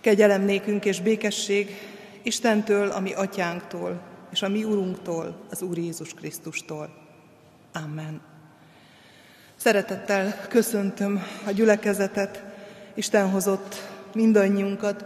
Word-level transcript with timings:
Kegyelem 0.00 0.42
nékünk 0.42 0.84
és 0.84 1.00
békesség 1.00 1.76
Istentől, 2.22 2.90
a 2.90 3.00
mi 3.00 3.12
atyánktól, 3.12 4.00
és 4.32 4.42
a 4.42 4.48
mi 4.48 4.64
Urunktól, 4.64 5.36
az 5.50 5.62
Úr 5.62 5.78
Jézus 5.78 6.14
Krisztustól. 6.14 6.90
Amen. 7.72 8.20
Szeretettel 9.56 10.46
köszöntöm 10.48 11.22
a 11.46 11.50
gyülekezetet, 11.50 12.44
Isten 12.94 13.30
hozott 13.30 13.88
mindannyiunkat, 14.14 15.04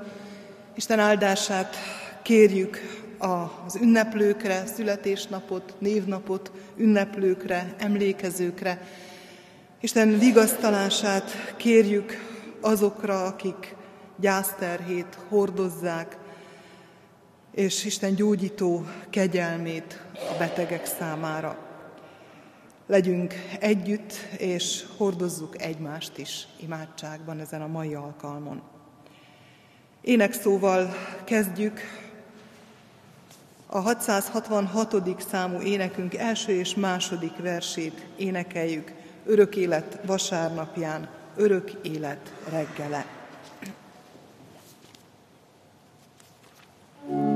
Isten 0.74 0.98
áldását 0.98 1.76
kérjük 2.22 2.78
az 3.66 3.76
ünneplőkre, 3.76 4.66
születésnapot, 4.66 5.74
névnapot 5.78 6.52
ünneplőkre, 6.76 7.74
emlékezőkre. 7.78 8.86
Isten 9.80 10.18
vigasztalását 10.18 11.54
kérjük 11.56 12.18
azokra, 12.60 13.24
akik 13.24 13.74
gyászterhét 14.22 15.18
hordozzák, 15.28 16.16
és 17.50 17.84
Isten 17.84 18.14
gyógyító 18.14 18.86
kegyelmét 19.10 20.02
a 20.14 20.38
betegek 20.38 20.86
számára. 20.86 21.58
Legyünk 22.86 23.34
együtt, 23.60 24.12
és 24.36 24.84
hordozzuk 24.96 25.62
egymást 25.62 26.18
is 26.18 26.46
imádságban 26.56 27.40
ezen 27.40 27.62
a 27.62 27.66
mai 27.66 27.94
alkalmon. 27.94 28.62
Énekszóval 30.00 30.94
kezdjük 31.24 31.80
a 33.66 33.78
666. 33.78 35.22
számú 35.30 35.60
énekünk 35.60 36.14
első 36.14 36.52
és 36.52 36.74
második 36.74 37.36
versét 37.36 38.06
énekeljük 38.16 38.92
örök 39.26 39.56
élet 39.56 39.98
vasárnapján, 40.04 41.08
örök 41.36 41.70
élet 41.82 42.32
reggele. 42.50 43.21
Thank 47.08 47.20
you. 47.20 47.31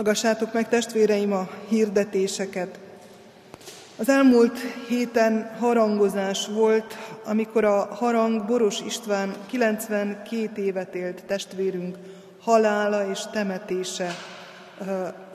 Hallgassátok 0.00 0.52
meg, 0.52 0.68
testvéreim, 0.68 1.32
a 1.32 1.48
hirdetéseket. 1.68 2.78
Az 3.96 4.08
elmúlt 4.08 4.58
héten 4.88 5.56
harangozás 5.58 6.46
volt, 6.46 6.96
amikor 7.24 7.64
a 7.64 7.94
harang 7.94 8.46
Boros 8.46 8.80
István 8.80 9.34
92 9.46 10.62
évet 10.62 10.94
élt 10.94 11.24
testvérünk 11.24 11.96
halála 12.42 13.10
és 13.10 13.20
temetése 13.32 14.14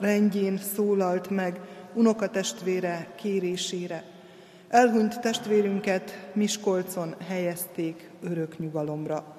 rendjén 0.00 0.60
szólalt 0.74 1.30
meg 1.30 1.60
unokatestvére 1.94 3.08
kérésére. 3.16 4.02
Elhunyt 4.68 5.20
testvérünket 5.20 6.18
Miskolcon 6.32 7.14
helyezték 7.28 8.10
örök 8.22 8.58
nyugalomra. 8.58 9.35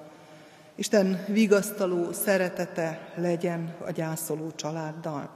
Isten 0.78 1.24
vigasztaló 1.26 2.12
szeretete 2.12 3.12
legyen 3.14 3.74
a 3.86 3.90
gyászoló 3.90 4.50
családdal. 4.56 5.30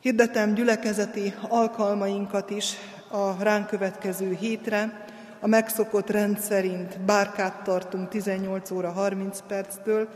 Hirdetem 0.00 0.54
gyülekezeti 0.54 1.34
alkalmainkat 1.48 2.50
is 2.50 2.74
a 3.08 3.42
ránk 3.42 3.66
következő 3.66 4.36
hétre. 4.40 5.04
A 5.40 5.46
megszokott 5.46 6.10
rend 6.10 6.38
szerint 6.38 7.00
bárkát 7.00 7.62
tartunk 7.62 8.08
18 8.08 8.70
óra 8.70 8.90
30 8.90 9.40
perctől, 9.48 10.08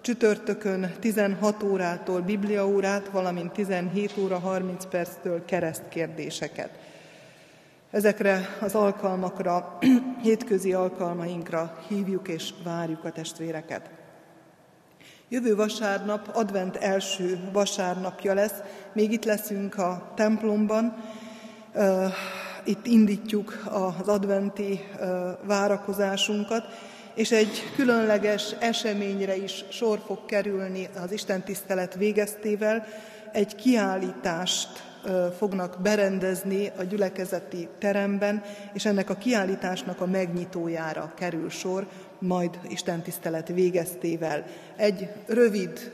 csütörtökön 0.00 0.92
16 0.98 1.62
órától 1.62 2.20
bibliaórát, 2.20 3.08
valamint 3.08 3.52
17 3.52 4.16
óra 4.18 4.38
30 4.38 4.86
perctől 4.86 5.44
keresztkérdéseket. 5.44 6.89
Ezekre 7.90 8.56
az 8.60 8.74
alkalmakra, 8.74 9.78
hétközi 10.22 10.72
alkalmainkra 10.72 11.78
hívjuk 11.88 12.28
és 12.28 12.52
várjuk 12.64 13.04
a 13.04 13.10
testvéreket. 13.12 13.90
Jövő 15.28 15.56
vasárnap, 15.56 16.30
advent 16.32 16.76
első 16.76 17.38
vasárnapja 17.52 18.34
lesz, 18.34 18.54
még 18.92 19.12
itt 19.12 19.24
leszünk 19.24 19.78
a 19.78 20.12
templomban, 20.14 20.96
itt 22.64 22.86
indítjuk 22.86 23.62
az 23.70 24.08
adventi 24.08 24.80
várakozásunkat, 25.42 26.64
és 27.14 27.30
egy 27.30 27.72
különleges 27.74 28.54
eseményre 28.58 29.36
is 29.36 29.64
sor 29.68 29.98
fog 30.06 30.26
kerülni 30.26 30.88
az 31.02 31.12
Isten 31.12 31.42
tisztelet 31.42 31.94
végeztével, 31.94 32.86
egy 33.32 33.54
kiállítást 33.54 34.89
fognak 35.38 35.76
berendezni 35.82 36.72
a 36.78 36.82
gyülekezeti 36.82 37.68
teremben, 37.78 38.42
és 38.72 38.84
ennek 38.84 39.10
a 39.10 39.14
kiállításnak 39.14 40.00
a 40.00 40.06
megnyitójára 40.06 41.12
kerül 41.16 41.50
sor, 41.50 41.86
majd 42.18 42.58
Isten 42.68 43.02
tisztelet 43.02 43.48
végeztével. 43.48 44.44
Egy 44.76 45.08
rövid 45.26 45.92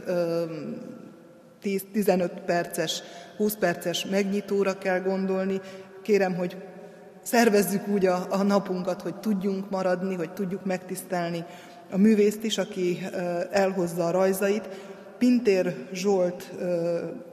10-15 1.62 2.31
perces, 2.47 3.03
20 3.37 3.56
perces 3.56 4.05
megnyitóra 4.05 4.78
kell 4.78 5.00
gondolni. 5.00 5.61
Kérem, 6.03 6.35
hogy 6.35 6.56
szervezzük 7.23 7.88
úgy 7.88 8.06
a, 8.06 8.26
a 8.31 8.43
napunkat, 8.43 9.02
hogy 9.02 9.14
tudjunk 9.14 9.70
maradni, 9.70 10.14
hogy 10.14 10.32
tudjuk 10.32 10.64
megtisztelni 10.64 11.44
a 11.91 11.97
művészt 11.97 12.44
is, 12.44 12.59
aki 12.59 13.06
elhozza 13.50 14.06
a 14.06 14.11
rajzait, 14.11 14.69
Pintér 15.18 15.86
Zsolt 15.92 16.52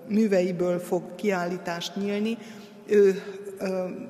műveiből 0.08 0.80
fog 0.80 1.16
kiállítást 1.16 1.96
nyílni. 1.96 2.38
Ő 2.86 3.22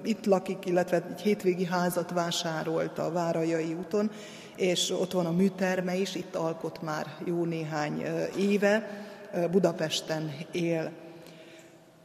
itt 0.04 0.26
lakik, 0.26 0.66
illetve 0.66 1.04
egy 1.10 1.22
hétvégi 1.22 1.66
házat 1.66 2.12
vásárolt 2.12 3.00
a 3.00 3.12
Várajai 3.12 3.74
úton, 3.74 4.12
és 4.56 4.92
ott 4.92 5.12
van 5.12 5.26
a 5.26 5.32
műterme 5.32 5.96
is, 5.96 6.16
itt 6.16 6.36
alkot 6.36 6.82
már 6.82 7.06
jó 7.26 7.44
néhány 7.46 8.04
éve, 8.38 9.06
Budapesten 9.52 10.32
él. 10.52 10.92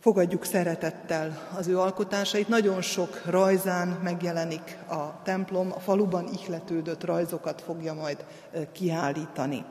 Fogadjuk 0.01 0.45
szeretettel 0.45 1.49
az 1.59 1.67
ő 1.67 1.79
alkotásait. 1.79 2.49
Nagyon 2.49 2.83
sok 2.83 3.23
rajzán 3.27 3.89
megjelenik 4.03 4.79
a 4.89 5.23
templom, 5.23 5.73
a 5.73 5.81
faluban 5.81 6.29
ihletődött 6.41 7.05
rajzokat 7.05 7.63
fogja 7.63 7.95
majd 7.95 8.25
kiállítani. 8.73 9.65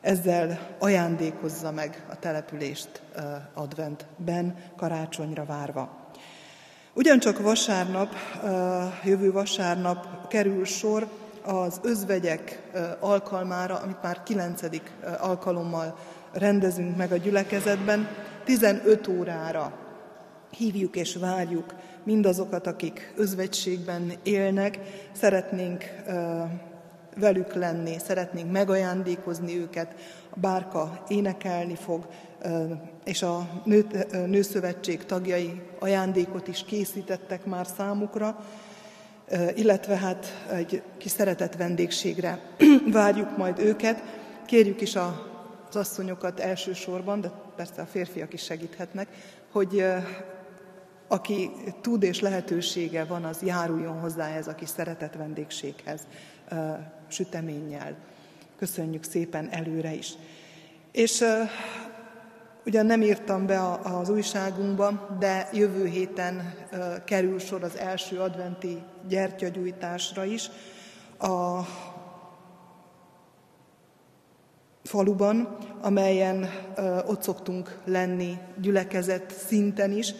Ezzel 0.00 0.76
ajándékozza 0.78 1.70
meg 1.70 2.04
a 2.10 2.18
települést 2.18 3.02
adventben, 3.54 4.56
karácsonyra 4.76 5.44
várva. 5.44 6.08
Ugyancsak 6.94 7.38
vasárnap, 7.38 8.14
jövő 9.04 9.32
vasárnap 9.32 10.28
kerül 10.28 10.64
sor 10.64 11.08
az 11.42 11.80
özvegyek 11.82 12.62
alkalmára, 13.00 13.78
amit 13.78 14.02
már 14.02 14.22
kilencedik 14.22 14.90
alkalommal 15.18 15.98
rendezünk 16.32 16.96
meg 16.96 17.12
a 17.12 17.16
gyülekezetben, 17.16 18.08
15 18.44 19.08
órára 19.08 19.72
hívjuk 20.50 20.96
és 20.96 21.16
várjuk 21.16 21.74
mindazokat, 22.04 22.66
akik 22.66 23.12
özvegységben 23.16 24.12
élnek, 24.22 24.78
szeretnénk 25.12 25.84
velük 27.16 27.54
lenni, 27.54 27.96
szeretnénk 27.98 28.52
megajándékozni 28.52 29.56
őket, 29.56 29.94
a 30.30 30.38
bárka 30.38 31.04
énekelni 31.08 31.74
fog, 31.74 32.06
és 33.04 33.22
a 33.22 33.62
nő, 33.64 33.86
Nőszövetség 34.26 35.04
tagjai 35.04 35.60
ajándékot 35.78 36.48
is 36.48 36.64
készítettek 36.64 37.44
már 37.44 37.66
számukra, 37.76 38.44
illetve 39.54 39.96
hát 39.96 40.26
egy 40.52 40.82
kis 40.98 41.10
szeretett 41.10 41.56
vendégségre 41.56 42.40
várjuk 42.92 43.36
majd 43.36 43.58
őket. 43.58 44.02
Kérjük 44.46 44.80
is 44.80 44.96
az 44.96 45.76
asszonyokat 45.76 46.40
elsősorban, 46.40 47.20
de 47.20 47.30
persze 47.56 47.82
a 47.82 47.86
férfiak 47.86 48.32
is 48.32 48.42
segíthetnek, 48.42 49.08
hogy 49.52 49.84
aki 51.08 51.50
tud 51.80 52.02
és 52.02 52.20
lehetősége 52.20 53.04
van, 53.04 53.24
az 53.24 53.42
járuljon 53.42 54.00
hozzá 54.00 54.28
ez 54.28 54.48
a 54.48 54.54
kis 54.54 54.68
szeretett 54.68 55.14
vendégséghez 55.14 56.00
süteménnyel. 57.10 57.96
Köszönjük 58.56 59.04
szépen 59.04 59.48
előre 59.50 59.94
is. 59.94 60.12
És 60.92 61.24
ugyan 62.66 62.86
nem 62.86 63.02
írtam 63.02 63.46
be 63.46 63.60
az 63.82 64.08
újságunkba, 64.08 65.16
de 65.18 65.48
jövő 65.52 65.86
héten 65.86 66.54
kerül 67.04 67.38
sor 67.38 67.62
az 67.62 67.76
első 67.76 68.20
adventi 68.20 68.82
gyertyagyújtásra 69.08 70.24
is 70.24 70.50
a 71.18 71.60
faluban, 74.82 75.58
amelyen 75.80 76.50
ott 77.06 77.22
szoktunk 77.22 77.78
lenni 77.84 78.38
gyülekezet 78.60 79.34
szinten 79.46 79.92
is, 79.92 80.14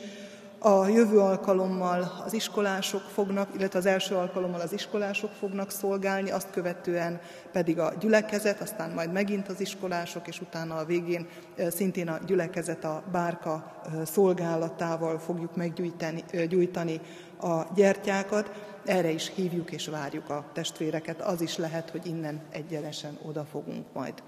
a 0.63 0.87
jövő 0.87 1.19
alkalommal 1.19 2.23
az 2.25 2.33
iskolások 2.33 3.01
fognak, 3.01 3.49
illetve 3.57 3.79
az 3.79 3.87
első 3.87 4.15
alkalommal 4.15 4.61
az 4.61 4.73
iskolások 4.73 5.31
fognak 5.31 5.71
szolgálni, 5.71 6.31
azt 6.31 6.51
követően 6.51 7.21
pedig 7.53 7.79
a 7.79 7.93
gyülekezet, 8.01 8.61
aztán 8.61 8.91
majd 8.91 9.13
megint 9.13 9.49
az 9.49 9.61
iskolások, 9.61 10.29
és 10.29 10.41
utána 10.41 10.77
a 10.77 10.85
végén 10.85 11.27
szintén 11.71 12.09
a 12.09 12.19
gyülekezet 12.27 12.85
a 12.85 13.03
bárka 13.13 13.83
szolgálatával 14.05 15.19
fogjuk 15.19 15.57
meggyújtani 15.57 17.01
a 17.41 17.63
gyertyákat. 17.75 18.51
Erre 18.85 19.11
is 19.11 19.33
hívjuk 19.35 19.71
és 19.71 19.87
várjuk 19.87 20.31
a 20.31 20.45
testvéreket. 20.53 21.21
Az 21.21 21.41
is 21.41 21.57
lehet, 21.57 21.91
hogy 21.91 22.07
innen 22.07 22.41
egyenesen 22.51 23.19
oda 23.23 23.45
fogunk 23.45 23.87
majd 23.93 24.23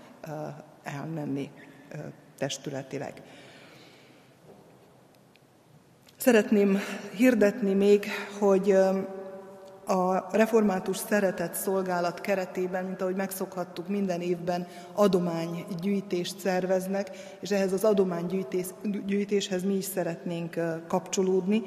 elmenni 0.82 1.50
testületileg. 2.38 3.22
Szeretném 6.22 6.78
hirdetni 7.16 7.74
még, 7.74 8.06
hogy 8.38 8.70
a 9.86 10.36
református 10.36 10.96
szeretett 10.96 11.54
szolgálat 11.54 12.20
keretében, 12.20 12.84
mint 12.84 13.02
ahogy 13.02 13.14
megszokhattuk, 13.14 13.88
minden 13.88 14.20
évben 14.20 14.66
adománygyűjtést 14.92 16.38
szerveznek, 16.38 17.10
és 17.40 17.50
ehhez 17.50 17.72
az 17.72 17.84
adománygyűjtéshez 17.84 19.62
mi 19.62 19.76
is 19.76 19.84
szeretnénk 19.84 20.60
kapcsolódni. 20.88 21.62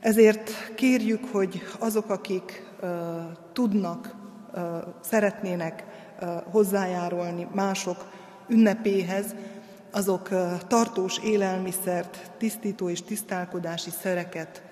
Ezért 0.00 0.50
kérjük, 0.74 1.24
hogy 1.32 1.62
azok, 1.78 2.10
akik 2.10 2.62
tudnak, 3.52 4.14
szeretnének 5.00 5.84
hozzájárulni 6.50 7.46
mások 7.54 8.10
ünnepéhez, 8.48 9.34
azok 9.92 10.28
tartós 10.68 11.18
élelmiszert, 11.18 12.30
tisztító 12.38 12.88
és 12.88 13.02
tisztálkodási 13.02 13.90
szereket 13.90 14.62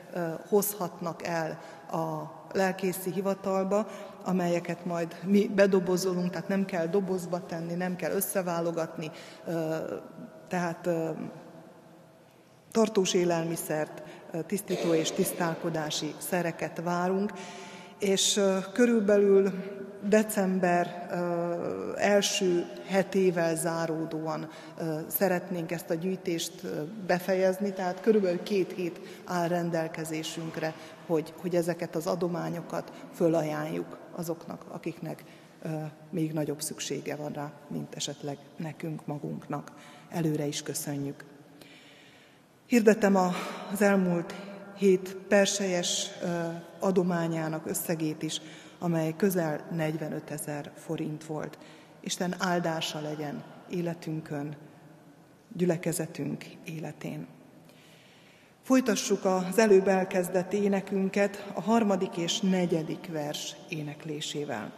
hozhatnak 0.49 1.27
el 1.27 1.59
a 1.91 2.37
lelkészi 2.53 3.13
hivatalba, 3.13 3.87
amelyeket 4.25 4.85
majd 4.85 5.17
mi 5.25 5.51
bedobozolunk, 5.55 6.31
tehát 6.31 6.49
nem 6.49 6.65
kell 6.65 6.87
dobozba 6.87 7.47
tenni, 7.47 7.75
nem 7.75 7.97
kell 7.97 8.13
összeválogatni, 8.13 9.11
tehát 10.49 10.89
tartós 12.73 13.15
élelmiszert, 13.15 14.03
tisztító 14.47 14.95
és 14.95 15.13
tisztálkodási 15.13 16.15
szereket 16.19 16.81
várunk, 16.85 17.33
és 17.99 18.41
körülbelül 18.73 19.53
december 20.03 21.07
első 21.97 22.67
hetével 22.87 23.57
záródóan 23.57 24.49
szeretnénk 25.07 25.71
ezt 25.71 25.91
a 25.91 25.95
gyűjtést 25.95 26.53
befejezni, 27.07 27.73
tehát 27.73 28.01
körülbelül 28.01 28.43
két 28.43 28.73
hét 28.73 29.01
áll 29.25 29.49
rendelkezésünkre, 29.49 30.75
hogy, 31.07 31.35
hogy 31.41 31.55
ezeket 31.55 31.97
az 31.97 32.07
adományokat 32.07 32.93
fölajánljuk 33.15 33.99
azoknak, 34.15 34.65
akiknek 34.69 35.25
még 36.11 36.33
nagyobb 36.33 36.61
szüksége 36.61 37.17
van 37.17 37.33
rá, 37.33 37.53
mint 37.69 37.95
esetleg 37.95 38.39
nekünk 38.57 39.07
magunknak. 39.07 39.73
Előre 40.11 40.47
is 40.47 40.63
köszönjük. 40.63 41.25
Hirdetem 42.67 43.17
az 43.73 43.83
elmúlt 43.83 44.35
hét 44.77 45.17
perselyes 45.29 46.11
adományának 46.79 47.67
összegét 47.67 48.23
is, 48.23 48.41
amely 48.79 49.15
közel 49.17 49.69
45 49.71 50.31
ezer 50.31 50.73
forint 50.75 51.25
volt. 51.25 51.59
Isten 52.01 52.35
áldása 52.39 53.01
legyen 53.01 53.45
életünkön, 53.71 54.57
gyülekezetünk 55.53 56.45
életén. 56.65 57.27
Folytassuk 58.63 59.25
az 59.25 59.59
előbb 59.59 59.89
elkezdett 59.89 60.53
énekünket 60.53 61.51
a 61.55 61.61
harmadik 61.61 62.17
és 62.17 62.41
negyedik 62.41 63.09
vers 63.13 63.57
éneklésével. 63.69 64.73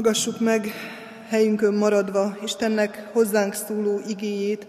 Hallgassuk 0.00 0.40
meg 0.40 0.72
helyünkön 1.28 1.74
maradva 1.74 2.36
Istennek 2.42 3.08
hozzánk 3.12 3.54
szóló 3.54 4.00
igéjét, 4.08 4.66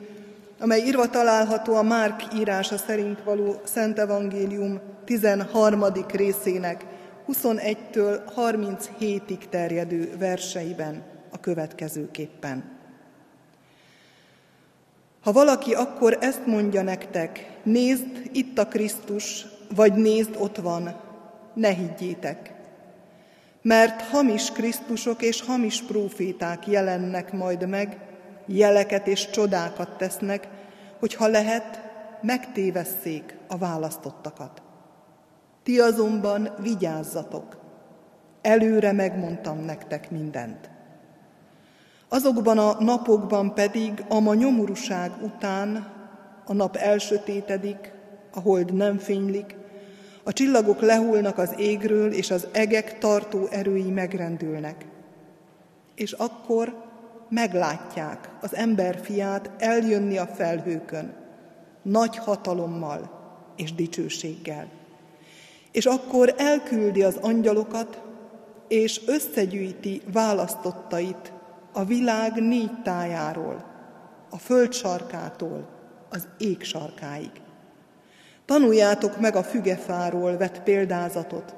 amely 0.60 0.80
írva 0.80 1.10
található 1.10 1.76
a 1.76 1.82
Márk 1.82 2.34
írása 2.34 2.78
szerint 2.78 3.24
való 3.24 3.62
Szent 3.64 4.00
Evangélium 4.00 4.80
13. 5.06 5.84
részének 6.08 6.86
21-től 7.28 8.20
37-ig 8.36 9.50
terjedő 9.50 10.16
verseiben 10.20 11.04
a 11.32 11.40
következőképpen. 11.40 12.64
Ha 15.22 15.32
valaki 15.32 15.74
akkor 15.74 16.18
ezt 16.22 16.46
mondja 16.46 16.82
nektek, 16.82 17.60
nézd, 17.64 18.30
itt 18.32 18.58
a 18.58 18.68
Krisztus, 18.68 19.46
vagy 19.76 19.94
nézd, 19.94 20.36
ott 20.38 20.58
van, 20.58 20.96
ne 21.54 21.70
higgyétek. 21.70 22.51
Mert 23.62 24.02
hamis 24.02 24.52
Krisztusok 24.52 25.22
és 25.22 25.42
hamis 25.42 25.82
próféták 25.82 26.68
jelennek 26.68 27.34
majd 27.34 27.68
meg, 27.68 27.98
jeleket 28.46 29.08
és 29.08 29.30
csodákat 29.30 29.98
tesznek, 29.98 30.48
hogy 31.00 31.14
ha 31.14 31.28
lehet, 31.28 31.90
megtévesszék 32.22 33.38
a 33.48 33.58
választottakat. 33.58 34.62
Ti 35.64 35.80
azonban 35.80 36.56
vigyázzatok, 36.62 37.58
előre 38.42 38.92
megmondtam 38.92 39.60
nektek 39.60 40.12
mindent. 40.12 40.70
Azokban 42.10 42.58
a 42.58 42.82
napokban 42.84 43.54
pedig, 43.54 44.04
a 44.10 44.20
ma 44.20 44.34
nyomorúság 44.34 45.12
után, 45.22 45.94
a 46.46 46.54
nap 46.54 46.76
elsötétedik, 46.76 47.94
a 48.34 48.40
hold 48.40 48.74
nem 48.74 48.98
fénylik, 48.98 49.56
a 50.24 50.34
csillagok 50.34 50.82
lehulnak 50.82 51.38
az 51.38 51.54
égről, 51.58 52.12
és 52.14 52.32
az 52.32 52.48
egek 52.52 52.98
tartó 52.98 53.48
erői 53.52 53.90
megrendülnek. 53.90 54.86
És 55.96 56.12
akkor 56.12 56.76
meglátják 57.30 58.30
az 58.42 58.56
ember 58.56 59.00
fiát 59.04 59.50
eljönni 59.58 60.18
a 60.18 60.26
felhőkön, 60.26 61.14
nagy 61.82 62.18
hatalommal 62.18 63.20
és 63.56 63.74
dicsőséggel. 63.74 64.68
És 65.72 65.86
akkor 65.86 66.34
elküldi 66.38 67.04
az 67.04 67.18
angyalokat, 67.22 68.02
és 68.68 69.02
összegyűjti 69.06 70.02
választottait 70.14 71.34
a 71.72 71.84
világ 71.84 72.34
négy 72.36 72.82
tájáról, 72.84 73.66
a 74.30 74.38
föld 74.38 74.74
sarkától 74.74 75.68
az 76.10 76.28
ég 76.38 76.64
sarkáig. 76.64 77.32
Tanuljátok 78.52 79.20
meg 79.20 79.36
a 79.36 79.44
fügefáról 79.44 80.38
vett 80.38 80.64
példázatot. 80.64 81.56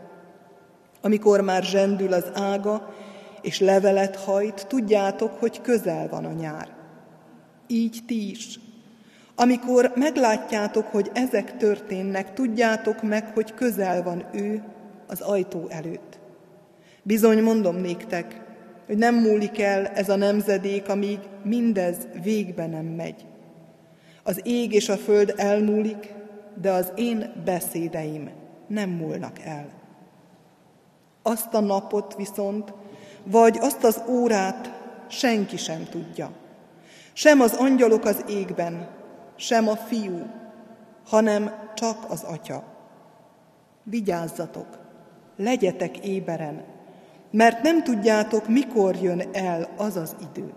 Amikor 1.02 1.42
már 1.42 1.64
zsendül 1.64 2.14
az 2.14 2.26
ága, 2.34 2.94
és 3.42 3.60
levelet 3.60 4.16
hajt, 4.16 4.68
tudjátok, 4.68 5.40
hogy 5.40 5.62
közel 5.62 6.10
van 6.10 6.26
a 6.26 6.32
nyár. 6.32 6.68
Így 7.68 8.00
ti 8.08 8.30
is. 8.30 8.60
Amikor 9.36 9.92
meglátjátok, 9.96 10.86
hogy 10.86 11.12
ezek 11.14 11.58
történnek, 11.58 12.34
tudjátok 12.34 13.02
meg, 13.02 13.32
hogy 13.34 13.54
közel 13.54 14.04
van 14.04 14.26
ő 14.34 14.64
az 15.08 15.22
ajtó 15.22 15.68
előtt. 15.70 16.20
Bizony 17.04 17.44
mondom 17.44 17.76
néktek, 17.76 18.42
hogy 18.86 18.98
nem 18.98 19.16
múlik 19.16 19.60
el 19.60 19.86
ez 19.86 20.10
a 20.10 20.16
nemzedék, 20.16 20.90
amíg 20.90 21.20
mindez 21.44 21.98
végbe 22.24 22.68
nem 22.68 22.86
megy. 22.86 23.26
Az 24.24 24.40
ég 24.44 24.74
és 24.74 24.90
a 24.90 24.98
föld 24.98 25.34
elmúlik, 25.38 26.22
de 26.62 26.72
az 26.72 26.92
én 26.96 27.42
beszédeim 27.46 28.30
nem 28.68 28.90
múlnak 28.90 29.40
el. 29.40 29.70
Azt 31.22 31.54
a 31.54 31.60
napot 31.60 32.16
viszont, 32.16 32.74
vagy 33.24 33.58
azt 33.62 33.84
az 33.84 34.04
órát 34.10 34.82
senki 35.08 35.58
sem 35.58 35.88
tudja. 35.90 36.32
Sem 37.14 37.42
az 37.42 37.54
angyalok 37.54 38.06
az 38.06 38.24
égben, 38.28 38.90
sem 39.36 39.68
a 39.68 39.76
fiú, 39.76 40.20
hanem 41.06 41.52
csak 41.74 41.98
az 42.10 42.24
atya. 42.24 42.64
Vigyázzatok, 43.84 44.68
legyetek 45.36 45.98
éberen, 45.98 46.64
mert 47.32 47.62
nem 47.62 47.84
tudjátok, 47.84 48.48
mikor 48.48 48.96
jön 48.96 49.24
el 49.32 49.70
az 49.78 49.96
az 49.96 50.16
idő. 50.32 50.54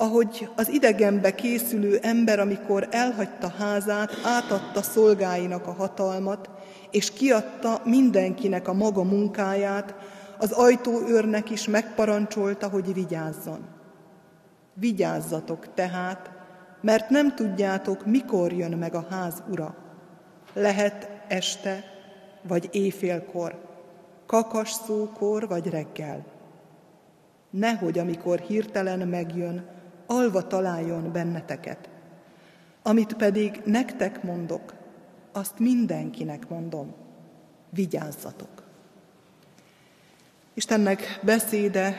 Ahogy 0.00 0.48
az 0.56 0.68
idegenbe 0.68 1.34
készülő 1.34 1.98
ember, 2.02 2.38
amikor 2.38 2.88
elhagyta 2.90 3.48
házát, 3.58 4.10
átadta 4.24 4.82
szolgáinak 4.82 5.66
a 5.66 5.72
hatalmat, 5.72 6.50
és 6.90 7.12
kiadta 7.12 7.80
mindenkinek 7.84 8.68
a 8.68 8.72
maga 8.72 9.02
munkáját, 9.02 9.94
az 10.38 10.52
ajtóőrnek 10.52 11.50
is 11.50 11.68
megparancsolta, 11.68 12.68
hogy 12.68 12.94
vigyázzon. 12.94 13.66
Vigyázzatok 14.74 15.74
tehát, 15.74 16.30
mert 16.80 17.10
nem 17.10 17.34
tudjátok, 17.34 18.06
mikor 18.06 18.52
jön 18.52 18.78
meg 18.78 18.94
a 18.94 19.06
ház 19.10 19.42
ura. 19.50 19.74
Lehet 20.52 21.10
este, 21.28 21.84
vagy 22.42 22.68
éjfélkor, 22.72 23.60
kakas 24.26 24.70
szókor, 24.70 25.48
vagy 25.48 25.68
reggel. 25.68 26.24
Nehogy, 27.50 27.98
amikor 27.98 28.38
hirtelen 28.38 29.08
megjön, 29.08 29.76
alva 30.08 30.46
találjon 30.46 31.12
benneteket. 31.12 31.88
Amit 32.82 33.12
pedig 33.12 33.60
nektek 33.64 34.22
mondok, 34.22 34.74
azt 35.32 35.58
mindenkinek 35.58 36.48
mondom, 36.48 36.94
vigyázzatok. 37.70 38.62
Istennek 40.54 41.20
beszéde 41.22 41.94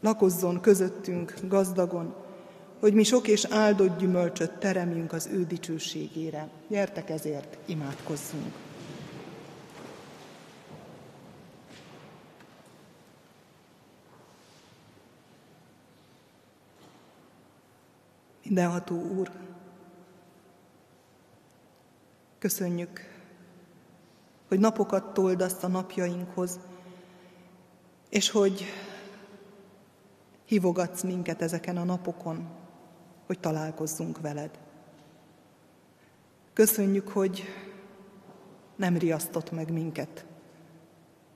lakozzon 0.00 0.60
közöttünk 0.60 1.34
gazdagon, 1.42 2.14
hogy 2.80 2.94
mi 2.94 3.02
sok 3.02 3.28
és 3.28 3.46
áldott 3.50 3.98
gyümölcsöt 3.98 4.58
teremjünk 4.58 5.12
az 5.12 5.28
ő 5.32 5.44
dicsőségére. 5.44 6.48
Gyertek 6.68 7.10
ezért, 7.10 7.58
imádkozzunk! 7.66 8.67
Mindenható 18.48 19.02
Úr, 19.02 19.30
köszönjük, 22.38 23.00
hogy 24.48 24.58
napokat 24.58 25.14
toldasz 25.14 25.62
a 25.62 25.66
napjainkhoz, 25.66 26.58
és 28.08 28.30
hogy 28.30 28.64
hívogatsz 30.44 31.02
minket 31.02 31.42
ezeken 31.42 31.76
a 31.76 31.84
napokon, 31.84 32.48
hogy 33.26 33.40
találkozzunk 33.40 34.20
veled. 34.20 34.58
Köszönjük, 36.52 37.08
hogy 37.08 37.44
nem 38.76 38.96
riasztott 38.96 39.50
meg 39.50 39.72
minket 39.72 40.26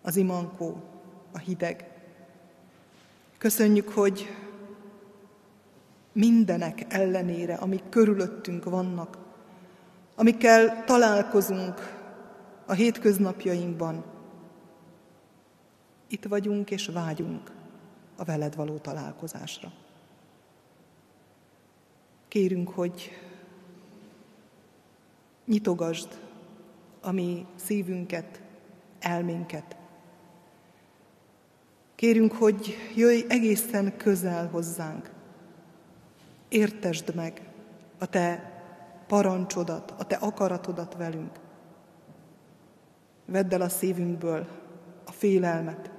az 0.03 0.17
imankó, 0.17 0.83
a 1.33 1.39
hideg. 1.39 1.91
Köszönjük, 3.39 3.89
hogy 3.89 4.29
mindenek 6.13 6.85
ellenére, 6.89 7.55
amik 7.55 7.89
körülöttünk 7.89 8.65
vannak, 8.65 9.19
amikkel 10.15 10.85
találkozunk 10.85 12.01
a 12.67 12.73
hétköznapjainkban, 12.73 14.05
itt 16.09 16.25
vagyunk 16.25 16.71
és 16.71 16.87
vágyunk 16.87 17.51
a 18.17 18.25
veled 18.25 18.57
való 18.57 18.77
találkozásra. 18.77 19.73
Kérünk, 22.29 22.69
hogy 22.69 23.11
nyitogasd 25.47 26.21
a 27.01 27.11
mi 27.11 27.47
szívünket, 27.55 28.41
elménket. 29.01 29.77
Kérünk, 31.95 32.33
hogy 32.33 32.77
jöjj 32.97 33.25
egészen 33.29 33.97
közel 33.97 34.49
hozzánk, 34.49 35.11
Értesd 36.53 37.15
meg 37.15 37.51
a 37.99 38.07
te 38.07 38.53
parancsodat, 39.07 39.95
a 39.99 40.05
te 40.05 40.17
akaratodat 40.17 40.95
velünk. 40.97 41.41
Vedd 43.27 43.55
el 43.55 43.61
a 43.61 43.69
szívünkből 43.69 44.47
a 45.05 45.13
félelmet, 45.13 45.91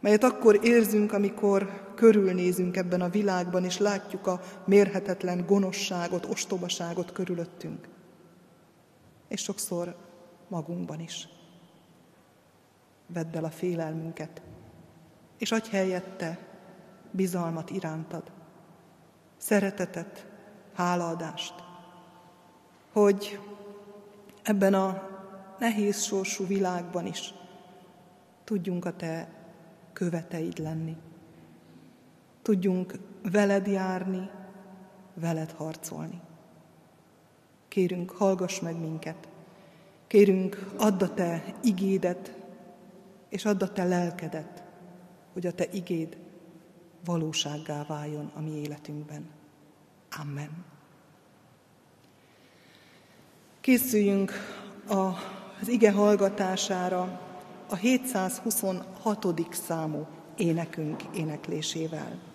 melyet 0.00 0.24
akkor 0.24 0.58
érzünk, 0.62 1.12
amikor 1.12 1.90
körülnézünk 1.94 2.76
ebben 2.76 3.00
a 3.00 3.08
világban, 3.08 3.64
és 3.64 3.78
látjuk 3.78 4.26
a 4.26 4.40
mérhetetlen 4.64 5.46
gonoszságot, 5.46 6.26
ostobaságot 6.26 7.12
körülöttünk. 7.12 7.88
És 9.28 9.42
sokszor 9.42 9.96
magunkban 10.48 11.00
is. 11.00 11.28
Vedd 13.06 13.36
el 13.36 13.44
a 13.44 13.50
félelmünket, 13.50 14.42
és 15.38 15.52
adj 15.52 15.70
helyette 15.70 16.38
bizalmat 17.10 17.70
irántad 17.70 18.38
szeretetet, 19.40 20.26
hálaadást, 20.74 21.54
hogy 22.92 23.38
ebben 24.42 24.74
a 24.74 25.08
nehéz 25.58 26.02
sorsú 26.02 26.46
világban 26.46 27.06
is 27.06 27.34
tudjunk 28.44 28.84
a 28.84 28.96
Te 28.96 29.28
követeid 29.92 30.58
lenni. 30.58 30.96
Tudjunk 32.42 32.94
veled 33.32 33.66
járni, 33.66 34.30
veled 35.14 35.50
harcolni. 35.50 36.20
Kérünk, 37.68 38.10
hallgass 38.10 38.60
meg 38.60 38.80
minket. 38.80 39.28
Kérünk, 40.06 40.72
add 40.78 41.02
a 41.02 41.14
Te 41.14 41.54
igédet, 41.62 42.36
és 43.28 43.44
add 43.44 43.62
a 43.62 43.72
Te 43.72 43.84
lelkedet, 43.84 44.62
hogy 45.32 45.46
a 45.46 45.52
Te 45.52 45.66
igéd 45.72 46.16
valósággá 47.04 47.84
váljon 47.84 48.30
a 48.34 48.40
mi 48.40 48.50
életünkben. 48.50 49.28
Amen. 50.20 50.64
Készüljünk 53.60 54.32
az 54.88 55.68
ige 55.68 55.92
hallgatására 55.92 57.20
a 57.68 57.76
726. 57.76 59.54
számú 59.54 60.06
énekünk 60.36 61.02
éneklésével. 61.14 62.29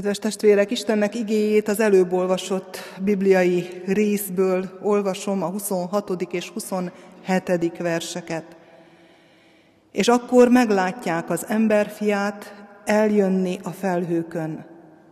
Kedves 0.00 0.18
testvérek, 0.18 0.70
Istennek 0.70 1.14
igéjét 1.14 1.68
az 1.68 1.80
előbb 1.80 2.12
olvasott 2.12 2.78
bibliai 3.00 3.82
részből 3.86 4.78
olvasom 4.82 5.42
a 5.42 5.46
26. 5.46 6.22
és 6.32 6.48
27. 6.48 7.78
verseket. 7.78 8.56
És 9.92 10.08
akkor 10.08 10.48
meglátják 10.48 11.30
az 11.30 11.46
emberfiát 11.48 12.54
eljönni 12.84 13.58
a 13.62 13.70
felhőkön, 13.70 14.66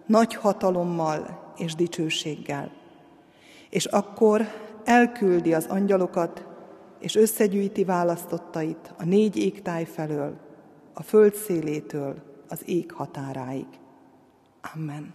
nagy 0.06 0.34
hatalommal 0.34 1.52
és 1.56 1.74
dicsőséggel. 1.74 2.70
És 3.70 3.84
akkor 3.84 4.48
elküldi 4.84 5.54
az 5.54 5.66
angyalokat, 5.68 6.46
és 7.00 7.16
összegyűjti 7.16 7.84
választottait 7.84 8.92
a 8.98 9.04
négy 9.04 9.36
égtáj 9.36 9.84
felől, 9.84 10.36
a 10.94 11.02
föld 11.02 11.34
szélétől 11.34 12.14
az 12.48 12.62
ég 12.64 12.92
határáig. 12.92 13.66
Amen. 14.74 15.14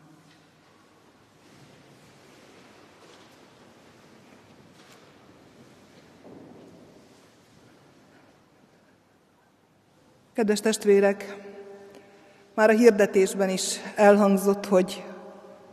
Kedves 10.33 10.59
testvérek, 10.59 11.37
már 12.53 12.69
a 12.69 12.73
hirdetésben 12.73 13.49
is 13.49 13.79
elhangzott, 13.95 14.65
hogy 14.65 15.03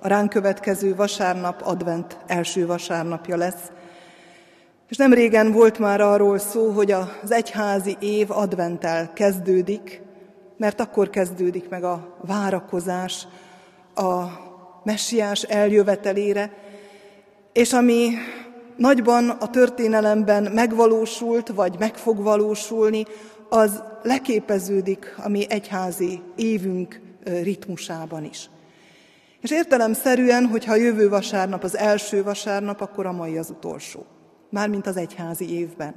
a 0.01 0.09
ránk 0.09 0.29
következő 0.31 0.95
vasárnap 0.95 1.62
advent 1.62 2.19
első 2.27 2.66
vasárnapja 2.66 3.37
lesz. 3.37 3.71
És 4.88 4.97
nem 4.97 5.12
régen 5.12 5.53
volt 5.53 5.79
már 5.79 6.01
arról 6.01 6.38
szó, 6.38 6.71
hogy 6.71 6.90
az 6.90 7.31
egyházi 7.31 7.97
év 8.01 8.31
adventtel 8.31 9.12
kezdődik, 9.12 10.03
mert 10.57 10.81
akkor 10.81 11.11
kezdődik 11.11 11.69
meg 11.69 11.85
a 11.85 12.16
várakozás, 12.21 13.27
a 13.94 14.24
messiás 14.85 15.42
eljövetelére, 15.42 16.53
és 17.53 17.72
ami 17.72 18.11
nagyban 18.76 19.29
a 19.29 19.50
történelemben 19.50 20.53
megvalósult, 20.53 21.48
vagy 21.48 21.76
meg 21.79 21.96
fog 21.96 22.22
valósulni, 22.22 23.05
az 23.48 23.83
leképeződik 24.03 25.14
a 25.24 25.29
mi 25.29 25.46
egyházi 25.48 26.22
évünk 26.37 27.00
ritmusában 27.24 28.24
is. 28.24 28.50
És 29.40 29.50
értelemszerűen, 29.50 30.46
hogyha 30.46 30.74
jövő 30.74 31.09
vasárnap 31.09 31.62
az 31.64 31.76
első 31.76 32.22
vasárnap, 32.22 32.81
akkor 32.81 33.07
a 33.07 33.12
mai 33.12 33.38
az 33.38 33.50
utolsó. 33.50 34.07
Mármint 34.50 34.87
az 34.87 34.96
egyházi 34.96 35.59
évben. 35.59 35.94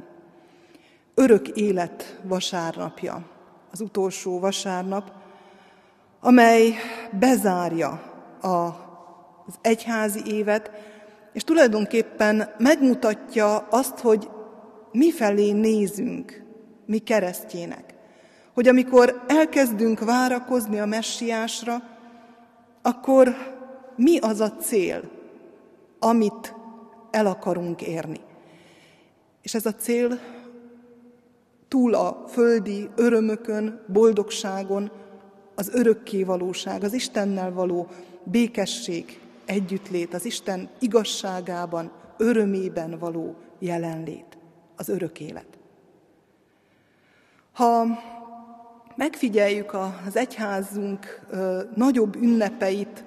Örök 1.16 1.48
élet 1.48 2.20
vasárnapja, 2.24 3.26
az 3.72 3.82
utolsó 3.82 4.40
vasárnap, 4.40 5.12
amely 6.24 6.74
bezárja 7.20 8.02
az 8.42 9.56
egyházi 9.62 10.22
évet, 10.26 10.72
és 11.34 11.44
tulajdonképpen 11.44 12.50
megmutatja 12.58 13.58
azt, 13.58 14.00
hogy 14.00 14.30
mifelé 14.92 15.52
nézünk, 15.52 16.44
mi 16.86 16.98
keresztjének. 16.98 17.94
Hogy 18.54 18.68
amikor 18.68 19.24
elkezdünk 19.28 20.00
várakozni 20.00 20.80
a 20.80 20.86
messiásra, 20.86 21.82
akkor 22.82 23.36
mi 23.96 24.18
az 24.18 24.40
a 24.40 24.52
cél, 24.52 25.02
amit 26.00 26.56
el 27.12 27.26
akarunk 27.26 27.82
érni. 27.82 28.20
És 29.42 29.54
ez 29.54 29.66
a 29.66 29.74
cél 29.74 30.20
túl 31.68 31.94
a 31.94 32.24
földi 32.28 32.90
örömökön, 32.96 33.86
boldogságon, 33.88 34.92
az 35.56 35.70
örökké 35.74 36.24
valóság, 36.24 36.84
az 36.84 36.94
Istennel 36.94 37.52
való 37.52 37.88
békesség 38.24 39.20
együttlét, 39.46 40.14
az 40.14 40.26
Isten 40.26 40.70
igazságában, 40.80 41.92
örömében 42.18 43.00
való 43.00 43.36
jelenlét, 43.60 44.38
az 44.76 44.90
örök 44.90 45.20
élet. 45.20 45.46
Ha 47.54 47.86
megfigyeljük 48.96 49.74
az 50.08 50.16
egyházunk 50.16 51.22
nagyobb 51.76 52.16
ünnepeit, 52.16 53.04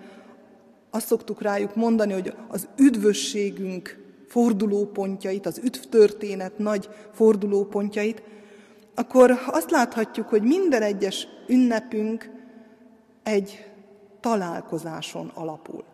azt 0.90 1.06
szoktuk 1.06 1.42
rájuk 1.42 1.74
mondani, 1.74 2.12
hogy 2.12 2.34
az 2.48 2.68
üdvösségünk 2.76 4.04
fordulópontjait, 4.28 5.46
az 5.46 5.60
üdvtörténet 5.64 6.58
nagy 6.58 6.88
fordulópontjait, 7.12 8.22
akkor 8.94 9.38
azt 9.46 9.70
láthatjuk, 9.70 10.28
hogy 10.28 10.42
minden 10.42 10.82
egyes 10.82 11.28
ünnepünk 11.48 12.35
egy 13.26 13.70
találkozáson 14.20 15.30
alapul. 15.34 15.84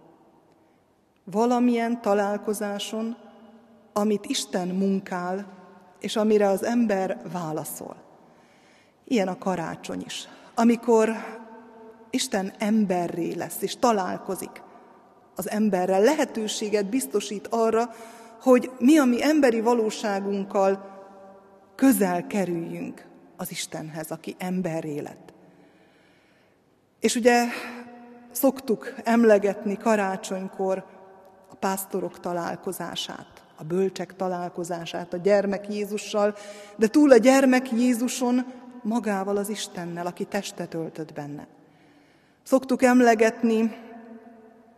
Valamilyen 1.24 2.00
találkozáson, 2.00 3.16
amit 3.92 4.26
Isten 4.26 4.68
munkál, 4.68 5.46
és 6.00 6.16
amire 6.16 6.48
az 6.48 6.64
ember 6.64 7.22
válaszol. 7.32 7.96
Ilyen 9.04 9.28
a 9.28 9.38
karácsony 9.38 10.02
is, 10.06 10.28
amikor 10.54 11.10
Isten 12.10 12.52
emberré 12.58 13.32
lesz, 13.32 13.62
és 13.62 13.76
találkozik 13.76 14.62
az 15.36 15.50
emberrel, 15.50 16.00
lehetőséget 16.00 16.86
biztosít 16.86 17.46
arra, 17.46 17.90
hogy 18.40 18.70
mi 18.78 18.98
a 18.98 19.04
mi 19.04 19.22
emberi 19.24 19.60
valóságunkkal 19.60 20.90
közel 21.74 22.26
kerüljünk 22.26 23.06
az 23.36 23.50
Istenhez, 23.50 24.10
aki 24.10 24.36
emberré 24.38 24.98
lett. 24.98 25.32
És 27.02 27.14
ugye 27.14 27.44
szoktuk 28.30 28.94
emlegetni 29.04 29.76
karácsonykor 29.76 30.84
a 31.50 31.54
pásztorok 31.54 32.20
találkozását, 32.20 33.42
a 33.56 33.64
bölcsek 33.64 34.16
találkozását 34.16 35.12
a 35.12 35.16
gyermek 35.16 35.74
Jézussal, 35.74 36.34
de 36.76 36.86
túl 36.86 37.12
a 37.12 37.16
gyermek 37.16 37.70
Jézuson 37.70 38.44
magával 38.82 39.36
az 39.36 39.48
Istennel, 39.48 40.06
aki 40.06 40.24
testet 40.24 40.74
öltött 40.74 41.12
benne. 41.12 41.46
Szoktuk 42.42 42.82
emlegetni 42.82 43.76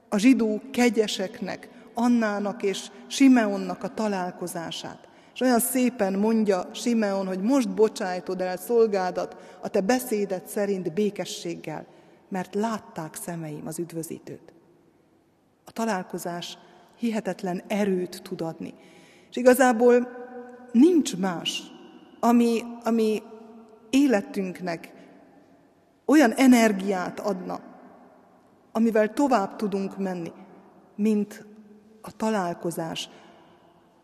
a 0.09 0.19
zsidó 0.19 0.61
kegyeseknek, 0.73 1.69
Annának 1.95 2.63
és 2.63 2.91
Simeonnak 3.07 3.83
a 3.83 3.95
találkozását. 3.95 5.09
És 5.35 5.41
olyan 5.41 5.61
szépen 5.61 6.13
mondja 6.13 6.69
Simeon, 6.73 7.27
hogy 7.27 7.41
most 7.41 7.75
bocsájtod 7.75 8.41
el 8.41 8.57
szolgádat 8.57 9.37
a 9.63 9.69
te 9.69 9.81
beszédet 9.81 10.47
szerint 10.47 10.93
békességgel, 10.93 11.87
mert 12.35 12.55
látták 12.55 13.15
szemeim 13.15 13.67
az 13.67 13.79
üdvözítőt. 13.79 14.53
A 15.65 15.73
találkozás 15.73 16.59
hihetetlen 16.97 17.63
erőt 17.67 18.23
tud 18.23 18.41
adni. 18.41 18.75
És 19.31 19.37
igazából 19.37 20.09
nincs 20.73 21.17
más, 21.17 21.63
ami, 22.21 22.63
ami 22.85 23.23
életünknek 23.91 24.93
olyan 26.05 26.33
energiát 26.33 27.21
adna, 27.21 27.61
amivel 28.73 29.13
tovább 29.13 29.57
tudunk 29.57 29.99
menni, 29.99 30.33
mint 30.95 31.45
a 32.01 32.17
találkozás. 32.17 33.09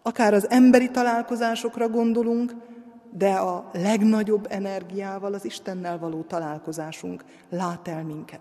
Akár 0.02 0.34
az 0.34 0.50
emberi 0.50 0.90
találkozásokra 0.90 1.88
gondolunk, 1.88 2.54
de 3.10 3.32
a 3.34 3.70
legnagyobb 3.72 4.46
energiával 4.48 5.34
az 5.34 5.44
Istennel 5.44 5.98
való 5.98 6.22
találkozásunk 6.22 7.24
lát 7.48 7.88
el 7.88 8.04
minket. 8.04 8.40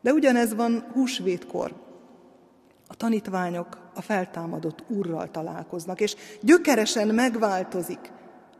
De 0.00 0.12
ugyanez 0.12 0.54
van 0.54 0.86
húsvétkor. 0.92 1.74
A 2.88 2.94
tanítványok 2.96 3.90
a 3.94 4.00
feltámadott 4.00 4.84
úrral 4.88 5.30
találkoznak, 5.30 6.00
és 6.00 6.16
gyökeresen 6.40 7.14
megváltozik 7.14 8.12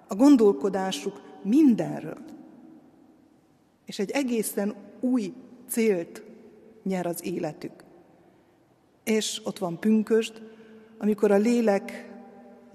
a 0.09 0.15
gondolkodásuk 0.15 1.23
mindenről. 1.43 2.19
És 3.85 3.99
egy 3.99 4.11
egészen 4.11 4.75
új 5.01 5.33
célt 5.69 6.23
nyer 6.83 7.07
az 7.07 7.25
életük. 7.25 7.85
És 9.05 9.41
ott 9.45 9.59
van 9.59 9.79
pünkösd, 9.81 10.43
amikor 10.99 11.31
a 11.31 11.37
lélek 11.37 12.06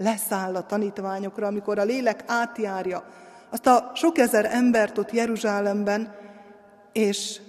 leszáll 0.02 0.56
a 0.56 0.66
tanítványokra, 0.66 1.48
amikor 1.48 1.80
a 1.80 1.84
lélek 1.84 2.24
átjárja 2.28 3.06
azt 3.52 3.68
a 3.68 3.92
sok 3.96 4.18
ezer 4.18 4.46
embert 4.46 4.98
ott 4.98 5.12
Jeruzsálemben, 5.12 6.16
és 6.92 7.42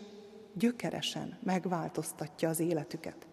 gyökeresen 0.54 1.38
megváltoztatja 1.42 2.48
az 2.48 2.60
életüket. 2.60 3.26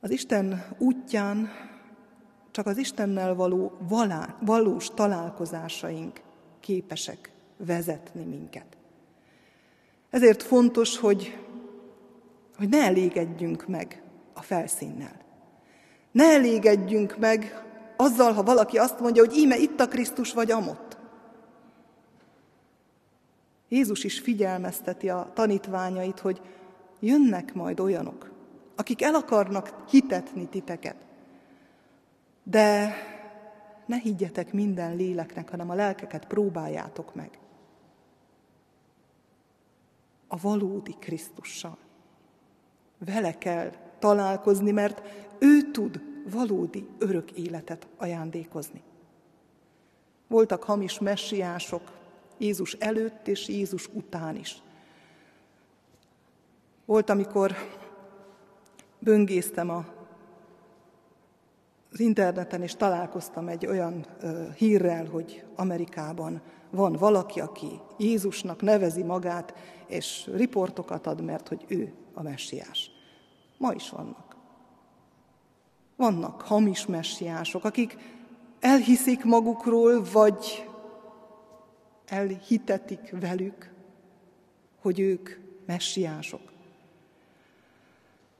Az 0.00 0.10
Isten 0.10 0.64
útján 0.78 1.50
csak 2.50 2.66
az 2.66 2.76
Istennel 2.76 3.34
való 3.34 3.76
valá, 3.88 4.36
valós 4.40 4.88
találkozásaink 4.94 6.20
képesek 6.60 7.30
vezetni 7.56 8.24
minket. 8.24 8.76
Ezért 10.10 10.42
fontos, 10.42 10.98
hogy, 10.98 11.38
hogy 12.56 12.68
ne 12.68 12.84
elégedjünk 12.84 13.66
meg 13.66 14.02
a 14.32 14.42
felszínnel. 14.42 15.19
Ne 16.12 16.24
elégedjünk 16.24 17.18
meg 17.18 17.64
azzal, 17.96 18.32
ha 18.32 18.42
valaki 18.42 18.78
azt 18.78 19.00
mondja, 19.00 19.24
hogy 19.24 19.36
íme 19.36 19.56
itt 19.56 19.80
a 19.80 19.88
Krisztus 19.88 20.32
vagy 20.32 20.50
amott. 20.50 20.98
Jézus 23.68 24.04
is 24.04 24.20
figyelmezteti 24.20 25.08
a 25.08 25.30
tanítványait, 25.34 26.20
hogy 26.20 26.40
jönnek 27.00 27.54
majd 27.54 27.80
olyanok, 27.80 28.30
akik 28.76 29.02
el 29.02 29.14
akarnak 29.14 29.84
hitetni 29.90 30.48
titeket. 30.48 30.96
De 32.42 32.94
ne 33.86 33.96
higgyetek 33.96 34.52
minden 34.52 34.96
léleknek, 34.96 35.50
hanem 35.50 35.70
a 35.70 35.74
lelkeket 35.74 36.26
próbáljátok 36.26 37.14
meg. 37.14 37.38
A 40.28 40.36
valódi 40.36 40.96
Krisztussal. 40.98 41.76
Vele 42.98 43.38
kell 43.38 43.72
találkozni, 43.98 44.70
mert 44.70 45.02
ő 45.40 45.70
tud 45.70 46.00
valódi 46.30 46.88
örök 46.98 47.30
életet 47.30 47.86
ajándékozni. 47.96 48.82
Voltak 50.26 50.62
hamis 50.62 50.98
messiások 50.98 51.82
Jézus 52.38 52.72
előtt 52.72 53.28
és 53.28 53.48
Jézus 53.48 53.88
után 53.92 54.36
is. 54.36 54.62
Volt, 56.84 57.10
amikor 57.10 57.54
böngésztem 58.98 59.70
a, 59.70 59.84
az 61.92 62.00
interneten, 62.00 62.62
és 62.62 62.74
találkoztam 62.74 63.48
egy 63.48 63.66
olyan 63.66 64.06
ö, 64.20 64.48
hírrel, 64.56 65.06
hogy 65.06 65.44
Amerikában 65.56 66.42
van 66.70 66.92
valaki, 66.92 67.40
aki 67.40 67.80
Jézusnak 67.98 68.62
nevezi 68.62 69.02
magát, 69.02 69.54
és 69.86 70.30
riportokat 70.34 71.06
ad, 71.06 71.20
mert 71.20 71.48
hogy 71.48 71.64
ő 71.68 71.92
a 72.14 72.22
messiás. 72.22 72.90
Ma 73.58 73.72
is 73.72 73.90
vannak. 73.90 74.29
Vannak 76.00 76.40
hamis 76.40 76.86
messiások, 76.86 77.64
akik 77.64 77.96
elhiszik 78.60 79.24
magukról, 79.24 80.04
vagy 80.12 80.68
elhitetik 82.06 83.14
velük, 83.20 83.72
hogy 84.80 85.00
ők 85.00 85.30
messiások. 85.66 86.40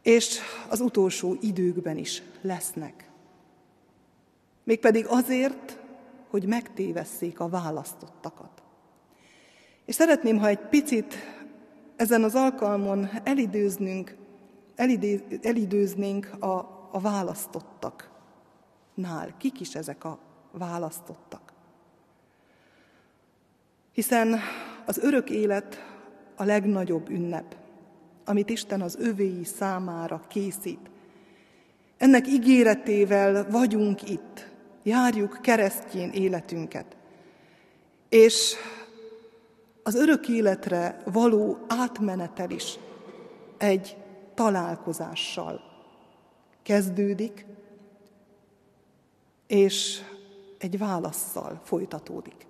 És 0.02 0.38
az 0.68 0.80
utolsó 0.80 1.36
időkben 1.40 1.96
is 1.96 2.22
lesznek. 2.40 3.10
Mégpedig 4.64 5.06
azért, 5.06 5.78
hogy 6.30 6.46
megtévesszék 6.46 7.40
a 7.40 7.48
választottakat. 7.48 8.62
És 9.84 9.94
szeretném, 9.94 10.38
ha 10.38 10.48
egy 10.48 10.68
picit 10.68 11.14
ezen 11.96 12.24
az 12.24 12.34
alkalmon 12.34 13.08
elidőznünk, 13.24 14.16
elidé, 14.74 15.24
elidőznénk 15.42 16.42
a, 16.42 16.79
a 16.90 17.00
választottaknál. 17.00 19.36
Kik 19.38 19.60
is 19.60 19.74
ezek 19.74 20.04
a 20.04 20.18
választottak? 20.50 21.52
Hiszen 23.92 24.40
az 24.86 24.98
örök 24.98 25.30
élet 25.30 25.84
a 26.36 26.44
legnagyobb 26.44 27.08
ünnep, 27.08 27.56
amit 28.24 28.50
Isten 28.50 28.80
az 28.80 28.96
övéi 28.96 29.44
számára 29.44 30.22
készít. 30.28 30.90
Ennek 31.98 32.26
ígéretével 32.26 33.50
vagyunk 33.50 34.10
itt, 34.10 34.48
járjuk 34.82 35.38
keresztjén 35.42 36.10
életünket. 36.10 36.96
És 38.08 38.54
az 39.82 39.94
örök 39.94 40.28
életre 40.28 41.02
való 41.04 41.58
átmenetel 41.68 42.50
is 42.50 42.78
egy 43.58 43.96
találkozással 44.34 45.69
kezdődik, 46.62 47.46
és 49.46 50.00
egy 50.58 50.78
válaszsal 50.78 51.60
folytatódik. 51.64 52.46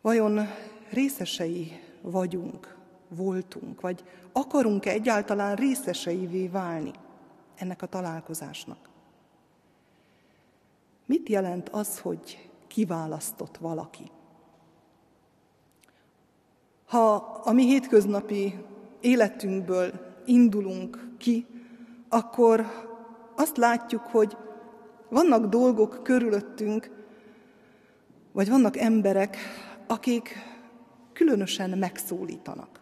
Vajon 0.00 0.40
részesei 0.90 1.80
vagyunk 2.00 2.76
voltunk, 3.08 3.80
vagy 3.80 4.04
akarunk-e 4.32 4.90
egyáltalán 4.90 5.56
részeseivé 5.56 6.48
válni 6.48 6.92
ennek 7.54 7.82
a 7.82 7.86
találkozásnak. 7.86 8.88
Mit 11.06 11.28
jelent 11.28 11.68
az, 11.68 11.98
hogy 11.98 12.50
kiválasztott 12.66 13.56
valaki? 13.56 14.10
Ha 16.84 17.14
a 17.44 17.52
mi 17.52 17.64
hétköznapi 17.64 18.64
életünkből 19.00 19.92
indulunk 20.24 21.14
ki, 21.18 21.46
akkor 22.12 22.66
azt 23.36 23.56
látjuk, 23.56 24.02
hogy 24.02 24.36
vannak 25.08 25.46
dolgok 25.46 26.00
körülöttünk, 26.02 26.90
vagy 28.32 28.48
vannak 28.48 28.76
emberek, 28.76 29.36
akik 29.86 30.36
különösen 31.12 31.78
megszólítanak. 31.78 32.80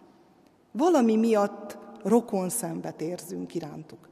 Valami 0.72 1.16
miatt 1.16 1.78
rokon 2.02 2.48
szembet 2.48 3.00
érzünk 3.00 3.54
irántuk. 3.54 4.08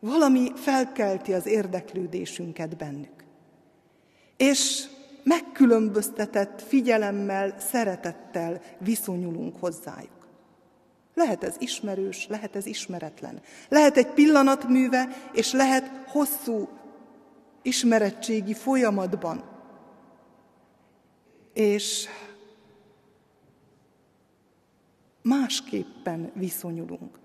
Valami 0.00 0.52
felkelti 0.54 1.32
az 1.32 1.46
érdeklődésünket 1.46 2.76
bennük. 2.76 3.24
És 4.36 4.88
megkülönböztetett 5.24 6.62
figyelemmel, 6.62 7.54
szeretettel 7.58 8.60
viszonyulunk 8.78 9.56
hozzájuk. 9.60 10.15
Lehet 11.16 11.44
ez 11.44 11.56
ismerős, 11.58 12.26
lehet 12.26 12.56
ez 12.56 12.66
ismeretlen. 12.66 13.40
Lehet 13.68 13.96
egy 13.96 14.06
pillanatműve, 14.06 15.08
és 15.32 15.52
lehet 15.52 15.90
hosszú 16.06 16.68
ismerettségi 17.62 18.54
folyamatban. 18.54 19.44
És 21.52 22.06
másképpen 25.22 26.30
viszonyulunk. 26.34 27.18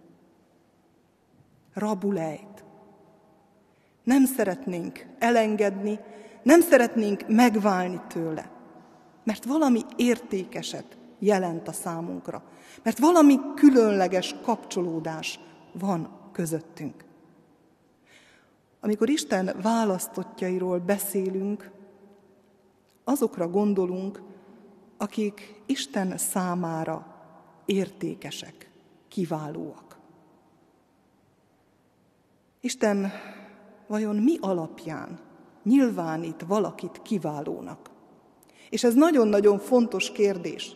Rabulejt. 1.73 2.63
Nem 4.03 4.25
szeretnénk 4.25 5.05
elengedni, 5.19 5.99
nem 6.43 6.61
szeretnénk 6.61 7.27
megválni 7.27 8.01
tőle, 8.07 8.51
mert 9.23 9.45
valami 9.45 9.81
értékeset 9.95 10.97
jelent 11.21 11.67
a 11.67 11.71
számunkra, 11.71 12.43
mert 12.83 12.99
valami 12.99 13.39
különleges 13.55 14.35
kapcsolódás 14.43 15.39
van 15.71 16.29
közöttünk. 16.31 17.03
Amikor 18.79 19.09
Isten 19.09 19.55
választottjairól 19.61 20.79
beszélünk, 20.79 21.71
azokra 23.03 23.49
gondolunk, 23.49 24.21
akik 24.97 25.61
Isten 25.65 26.17
számára 26.17 27.15
értékesek, 27.65 28.69
kiválóak. 29.07 29.97
Isten 32.59 33.11
vajon 33.87 34.15
mi 34.15 34.37
alapján 34.39 35.19
nyilvánít 35.63 36.43
valakit 36.47 37.01
kiválónak? 37.01 37.89
És 38.69 38.83
ez 38.83 38.93
nagyon-nagyon 38.93 39.59
fontos 39.59 40.11
kérdés, 40.11 40.75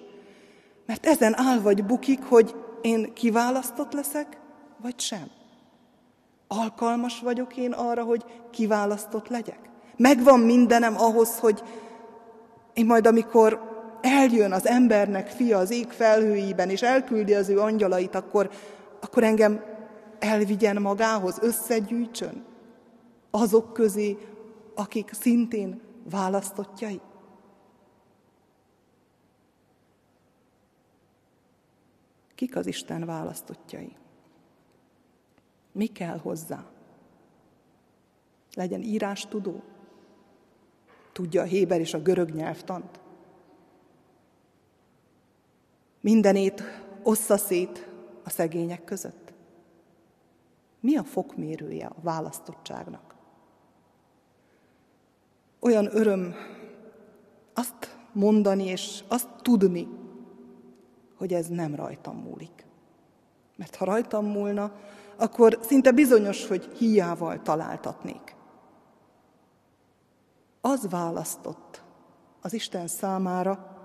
mert 0.86 1.06
ezen 1.06 1.40
áll 1.40 1.60
vagy 1.60 1.86
bukik, 1.86 2.24
hogy 2.24 2.56
én 2.82 3.14
kiválasztott 3.14 3.94
leszek, 3.94 4.38
vagy 4.82 5.00
sem. 5.00 5.30
Alkalmas 6.48 7.20
vagyok 7.20 7.58
én 7.58 7.72
arra, 7.72 8.04
hogy 8.04 8.26
kiválasztott 8.52 9.28
legyek? 9.28 9.60
Megvan 9.98 10.40
mindenem 10.40 10.96
ahhoz, 10.98 11.40
hogy 11.40 11.64
én 12.74 12.86
majd, 12.86 13.08
amikor 13.08 13.74
eljön 14.02 14.52
az 14.52 14.68
embernek 14.68 15.28
fia 15.28 15.58
az 15.58 15.72
ég 15.72 15.90
felhőiben, 15.90 16.70
és 16.70 16.82
elküldi 16.82 17.34
az 17.34 17.50
ő 17.50 17.60
angyalait, 17.60 18.16
akkor, 18.16 18.50
akkor 19.02 19.24
engem 19.24 19.64
elvigyen 20.20 20.82
magához, 20.82 21.38
összegyűjtsön 21.42 22.46
azok 23.32 23.74
közé, 23.74 24.18
akik 24.76 25.12
szintén 25.20 25.82
választottjai. 26.10 27.02
Kik 32.36 32.56
az 32.56 32.66
Isten 32.66 33.06
választottjai? 33.06 33.96
Mi 35.72 35.86
kell 35.86 36.18
hozzá? 36.18 36.66
Legyen 38.56 38.82
írástudó? 38.82 39.64
Tudja 41.12 41.42
a 41.42 41.46
héber 41.46 41.80
és 41.80 41.94
a 41.94 42.02
görög 42.02 42.30
nyelvtant? 42.30 43.00
Mindenét 46.02 46.64
ossza 47.04 47.38
szét 47.38 47.90
a 48.24 48.30
szegények 48.30 48.84
között? 48.84 49.34
Mi 50.80 50.98
a 50.98 51.04
fokmérője 51.04 51.86
a 51.86 52.02
választottságnak? 52.02 53.16
Olyan 55.60 55.96
öröm 55.96 56.36
azt 57.54 57.98
mondani 58.12 58.66
és 58.66 59.04
azt 59.08 59.28
tudni, 59.42 59.88
hogy 61.18 61.34
ez 61.34 61.48
nem 61.48 61.76
rajtam 61.76 62.18
múlik. 62.18 62.66
Mert 63.56 63.76
ha 63.76 63.86
rajtam 63.86 64.26
múlna, 64.26 64.72
akkor 65.16 65.60
szinte 65.62 65.92
bizonyos, 65.92 66.48
hogy 66.48 66.66
hiával 66.78 67.42
találtatnék. 67.42 68.36
Az 70.62 70.90
választott 70.90 71.84
az 72.42 72.54
Isten 72.54 72.88
számára, 72.88 73.78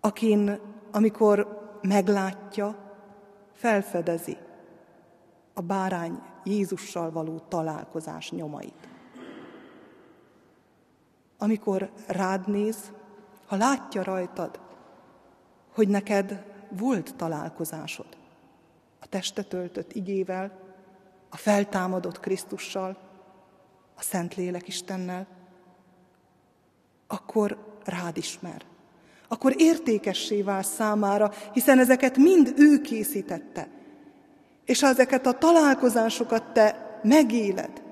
akin, 0.00 0.60
amikor 0.92 1.64
meglátja, 1.82 2.76
felfedezi 3.52 4.36
a 5.54 5.60
bárány 5.60 6.22
Jézussal 6.44 7.10
való 7.10 7.38
találkozás 7.48 8.30
nyomait. 8.30 8.88
Amikor 11.38 11.90
rád 12.06 12.48
néz, 12.48 12.92
ha 13.46 13.56
látja 13.56 14.02
rajtad, 14.02 14.60
hogy 15.76 15.88
neked 15.88 16.44
volt 16.68 17.14
találkozásod 17.16 18.06
a 19.00 19.06
testet 19.06 19.48
töltött 19.48 19.92
igével, 19.92 20.58
a 21.30 21.36
feltámadott 21.36 22.20
Krisztussal, 22.20 22.96
a 23.96 24.02
Szentlélek 24.02 24.68
Istennel, 24.68 25.26
akkor 27.06 27.78
rád 27.84 28.16
ismer. 28.16 28.62
Akkor 29.28 29.54
értékessé 29.56 30.42
vál 30.42 30.62
számára, 30.62 31.32
hiszen 31.52 31.78
ezeket 31.78 32.16
mind 32.16 32.52
ő 32.56 32.80
készítette. 32.80 33.68
És 34.64 34.80
ha 34.80 34.86
ezeket 34.86 35.26
a 35.26 35.38
találkozásokat 35.38 36.52
te 36.52 36.98
megéled, 37.02 37.82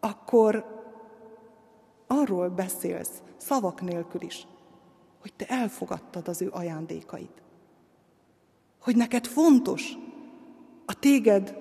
akkor 0.00 0.64
arról 2.06 2.48
beszélsz, 2.48 3.22
szavak 3.36 3.80
nélkül 3.80 4.22
is, 4.22 4.46
hogy 5.20 5.32
te 5.36 5.46
elfogadtad 5.46 6.28
az 6.28 6.42
ő 6.42 6.48
ajándékait. 6.50 7.42
Hogy 8.80 8.96
neked 8.96 9.26
fontos 9.26 9.92
a 10.86 10.98
téged 10.98 11.58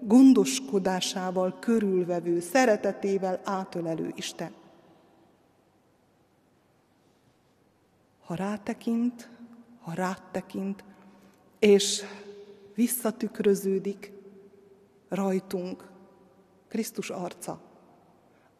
gondoskodásával 0.00 1.58
körülvevő, 1.58 2.40
szeretetével 2.40 3.40
átölelő 3.44 4.12
Isten. 4.14 4.52
Ha 8.24 8.34
rátekint, 8.34 9.28
ha 9.80 9.92
rátekint, 9.92 10.84
és 11.58 12.02
visszatükröződik 12.74 14.12
rajtunk 15.08 15.88
Krisztus 16.68 17.10
arca, 17.10 17.60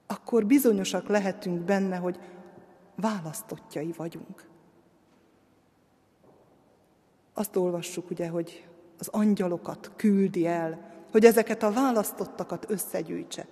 akkor 0.07 0.46
bizonyosak 0.46 1.09
lehetünk 1.09 1.61
benne, 1.61 1.96
hogy 1.96 2.18
választottjai 2.96 3.94
vagyunk. 3.96 4.48
Azt 7.35 7.57
olvassuk 7.57 8.11
ugye, 8.11 8.28
hogy 8.28 8.68
az 8.98 9.09
angyalokat 9.09 9.90
küldi 9.96 10.46
el, 10.46 10.92
hogy 11.11 11.24
ezeket 11.24 11.62
a 11.62 11.72
választottakat 11.72 12.70
összegyűjtse. 12.70 13.46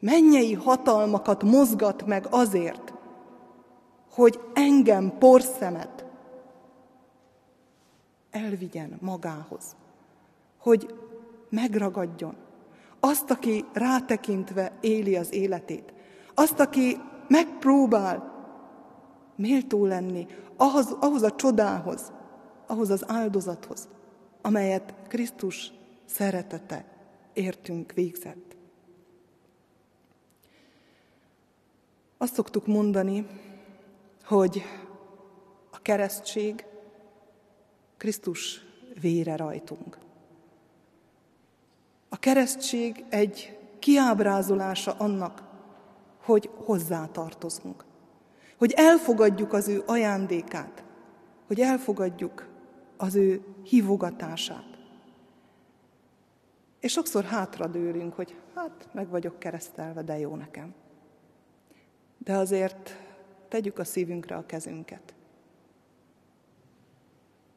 Mennyei 0.00 0.52
hatalmakat 0.52 1.42
mozgat 1.42 2.06
meg 2.06 2.26
azért, 2.30 2.94
hogy 4.10 4.40
engem, 4.54 5.18
porszemet 5.18 6.04
elvigyen 8.30 8.98
magához, 9.00 9.76
hogy 10.58 10.94
megragadjon 11.48 12.36
azt, 13.00 13.30
aki 13.30 13.64
rátekintve 13.72 14.72
éli 14.80 15.16
az 15.16 15.32
életét, 15.32 15.92
azt, 16.34 16.60
aki 16.60 16.96
megpróbál 17.28 18.34
méltó 19.36 19.86
lenni 19.86 20.26
ahhoz, 20.56 20.96
ahhoz 21.00 21.22
a 21.22 21.34
csodához, 21.34 22.12
ahhoz 22.66 22.90
az 22.90 23.04
áldozathoz, 23.08 23.88
amelyet 24.42 24.94
Krisztus 25.08 25.72
szeretete 26.04 26.84
értünk 27.32 27.92
végzett. 27.92 28.56
Azt 32.18 32.34
szoktuk 32.34 32.66
mondani, 32.66 33.26
hogy 34.24 34.62
a 35.70 35.78
keresztség 35.82 36.64
Krisztus 37.96 38.60
vére 39.00 39.36
rajtunk. 39.36 39.98
A 42.08 42.16
keresztség 42.16 43.04
egy 43.08 43.58
kiábrázolása 43.78 44.92
annak, 44.92 45.42
hogy 46.26 46.50
hozzátartozunk, 46.54 47.84
hogy 48.58 48.72
elfogadjuk 48.76 49.52
az 49.52 49.68
ő 49.68 49.82
ajándékát, 49.86 50.84
hogy 51.46 51.60
elfogadjuk 51.60 52.48
az 52.96 53.14
ő 53.14 53.44
hívogatását. 53.62 54.78
És 56.80 56.92
sokszor 56.92 57.24
hátradőlünk, 57.24 58.14
hogy 58.14 58.36
hát 58.54 58.88
meg 58.92 59.08
vagyok 59.08 59.38
keresztelve, 59.38 60.02
de 60.02 60.18
jó 60.18 60.36
nekem. 60.36 60.74
De 62.18 62.36
azért 62.36 62.96
tegyük 63.48 63.78
a 63.78 63.84
szívünkre 63.84 64.36
a 64.36 64.46
kezünket. 64.46 65.14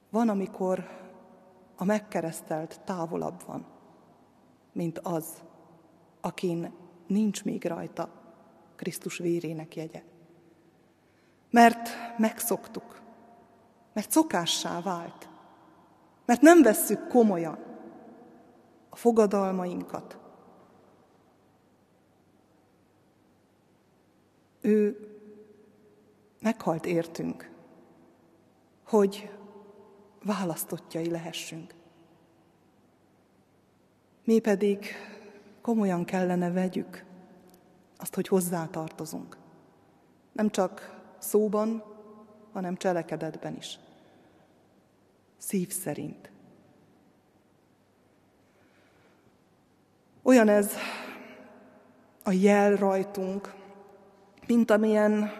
Van, 0.09 0.29
amikor 0.29 0.87
a 1.75 1.83
megkeresztelt 1.83 2.81
távolabb 2.85 3.43
van, 3.45 3.65
mint 4.71 4.99
az, 4.99 5.43
akin 6.21 6.73
nincs 7.07 7.43
még 7.43 7.65
rajta 7.65 8.18
Krisztus 8.79 9.17
vérének 9.17 9.75
jegye. 9.75 10.03
Mert 11.49 11.89
megszoktuk, 12.17 13.01
mert 13.93 14.11
szokássá 14.11 14.81
vált, 14.81 15.29
mert 16.25 16.41
nem 16.41 16.61
vesszük 16.61 17.07
komolyan 17.07 17.57
a 18.89 18.95
fogadalmainkat. 18.95 20.17
Ő 24.61 25.07
meghalt 26.41 26.85
értünk, 26.85 27.51
hogy 28.83 29.29
választottjai 30.23 31.09
lehessünk. 31.09 31.73
Mi 34.23 34.39
pedig 34.39 34.85
komolyan 35.61 36.05
kellene 36.05 36.51
vegyük 36.51 37.07
azt, 37.99 38.15
hogy 38.15 38.27
hozzátartozunk. 38.27 39.37
Nem 40.31 40.49
csak 40.49 41.01
szóban, 41.17 41.83
hanem 42.53 42.75
cselekedetben 42.75 43.55
is. 43.55 43.79
Szív 45.37 45.71
szerint. 45.71 46.31
Olyan 50.23 50.49
ez 50.49 50.73
a 52.23 52.31
jel 52.31 52.75
rajtunk, 52.75 53.53
mint 54.47 54.71
amilyen 54.71 55.31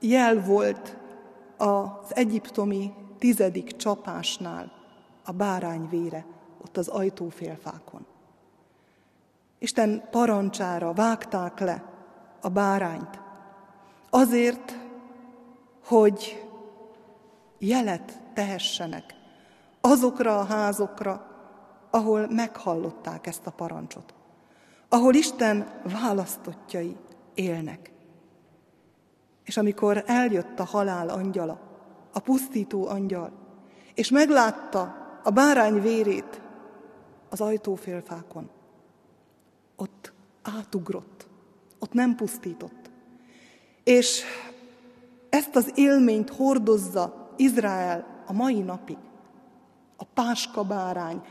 jel 0.00 0.44
volt 0.44 0.96
az 1.56 2.14
egyiptomi 2.16 2.94
tizedik 3.18 3.76
csapásnál 3.76 4.72
a 5.24 5.32
bárány 5.32 5.88
vére, 5.88 6.26
ott 6.64 6.76
az 6.76 6.88
ajtófélfákon. 6.88 8.06
Isten 9.58 10.08
parancsára 10.10 10.92
vágták 10.92 11.58
le 11.58 11.89
a 12.40 12.48
bárányt, 12.48 13.20
azért, 14.10 14.78
hogy 15.84 16.46
jelet 17.58 18.20
tehessenek 18.34 19.14
azokra 19.80 20.38
a 20.38 20.44
házokra, 20.44 21.26
ahol 21.90 22.26
meghallották 22.30 23.26
ezt 23.26 23.46
a 23.46 23.50
parancsot, 23.50 24.14
ahol 24.88 25.14
Isten 25.14 25.80
választottjai 25.82 26.96
élnek. 27.34 27.92
És 29.44 29.56
amikor 29.56 30.02
eljött 30.06 30.60
a 30.60 30.64
halál 30.64 31.08
angyala, 31.08 31.60
a 32.12 32.18
pusztító 32.18 32.86
angyal, 32.86 33.32
és 33.94 34.10
meglátta 34.10 34.96
a 35.24 35.30
bárány 35.30 35.80
vérét 35.80 36.40
az 37.28 37.40
ajtófélfákon, 37.40 38.50
ott 39.76 40.12
átugrott, 40.42 41.19
ott 41.80 41.92
nem 41.92 42.14
pusztított. 42.14 42.90
És 43.84 44.22
ezt 45.28 45.56
az 45.56 45.72
élményt 45.74 46.30
hordozza 46.30 47.32
Izrael 47.36 48.22
a 48.26 48.32
mai 48.32 48.60
napig. 48.60 48.98
A 49.96 50.04
páska 50.04 50.64
bárány, 50.64 51.22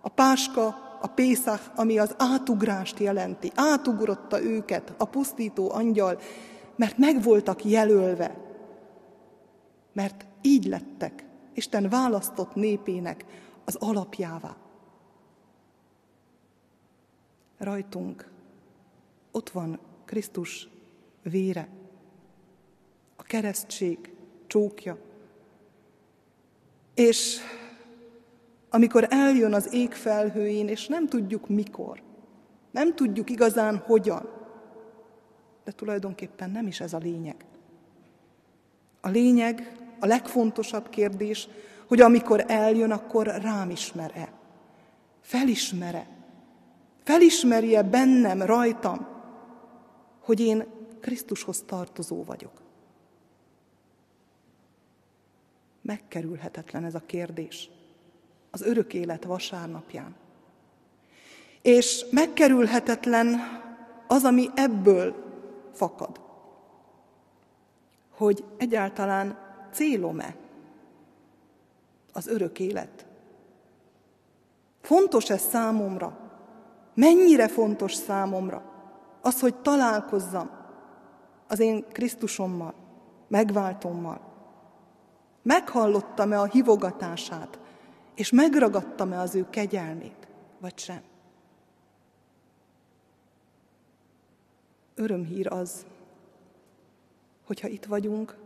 a 0.00 0.08
páska, 0.08 0.66
a 1.00 1.06
Pészach, 1.06 1.62
ami 1.74 1.98
az 1.98 2.14
átugrást 2.18 2.98
jelenti. 2.98 3.52
Átugrotta 3.54 4.42
őket 4.42 4.94
a 4.96 5.04
pusztító 5.04 5.70
angyal, 5.72 6.20
mert 6.76 6.98
meg 6.98 7.22
voltak 7.22 7.64
jelölve, 7.64 8.36
mert 9.92 10.26
így 10.42 10.64
lettek 10.64 11.24
Isten 11.54 11.88
választott 11.88 12.54
népének 12.54 13.24
az 13.64 13.74
alapjává. 13.74 14.56
Rajtunk 17.58 18.30
ott 19.30 19.50
van 19.50 19.78
Krisztus 20.04 20.68
vére, 21.22 21.68
a 23.16 23.22
keresztség 23.22 24.12
csókja. 24.46 24.98
És 26.94 27.38
amikor 28.70 29.06
eljön 29.10 29.54
az 29.54 29.72
ég 29.72 29.92
felhőjén, 29.92 30.68
és 30.68 30.86
nem 30.86 31.08
tudjuk 31.08 31.48
mikor, 31.48 32.02
nem 32.70 32.94
tudjuk 32.94 33.30
igazán 33.30 33.76
hogyan, 33.76 34.28
de 35.64 35.72
tulajdonképpen 35.72 36.50
nem 36.50 36.66
is 36.66 36.80
ez 36.80 36.92
a 36.92 36.98
lényeg. 36.98 37.44
A 39.00 39.08
lényeg, 39.08 39.76
a 39.98 40.06
legfontosabb 40.06 40.88
kérdés, 40.88 41.48
hogy 41.86 42.00
amikor 42.00 42.44
eljön, 42.46 42.90
akkor 42.90 43.26
rám 43.26 43.70
ismer-e? 43.70 44.32
Felismere? 45.20 46.06
Felismerje 47.04 47.82
bennem, 47.82 48.42
rajtam, 48.42 49.17
hogy 50.28 50.40
én 50.40 50.66
Krisztushoz 51.00 51.62
tartozó 51.66 52.24
vagyok? 52.24 52.52
Megkerülhetetlen 55.82 56.84
ez 56.84 56.94
a 56.94 57.02
kérdés 57.06 57.70
az 58.50 58.62
örök 58.62 58.94
élet 58.94 59.24
vasárnapján. 59.24 60.14
És 61.62 62.04
megkerülhetetlen 62.10 63.40
az, 64.06 64.24
ami 64.24 64.48
ebből 64.54 65.14
fakad. 65.72 66.20
Hogy 68.10 68.44
egyáltalán 68.56 69.38
célom-e 69.72 70.36
az 72.12 72.26
örök 72.26 72.58
élet? 72.58 73.06
Fontos 74.80 75.30
ez 75.30 75.42
számomra? 75.42 76.18
Mennyire 76.94 77.48
fontos 77.48 77.94
számomra 77.94 78.67
az, 79.20 79.40
hogy 79.40 79.54
találkozzam 79.54 80.50
az 81.48 81.58
én 81.58 81.84
Krisztusommal, 81.92 82.74
megváltommal? 83.28 84.20
Meghallottam-e 85.42 86.40
a 86.40 86.44
hivogatását, 86.44 87.58
és 88.14 88.30
megragadtam-e 88.30 89.20
az 89.20 89.34
ő 89.34 89.46
kegyelmét, 89.50 90.28
vagy 90.58 90.78
sem? 90.78 91.02
Örömhír 94.94 95.52
az, 95.52 95.86
hogyha 97.46 97.68
itt 97.68 97.84
vagyunk, 97.84 98.36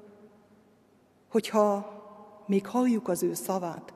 hogyha 1.29 2.01
még 2.47 2.67
halljuk 2.67 3.09
az 3.09 3.23
ő 3.23 3.35
szavát, 3.35 3.95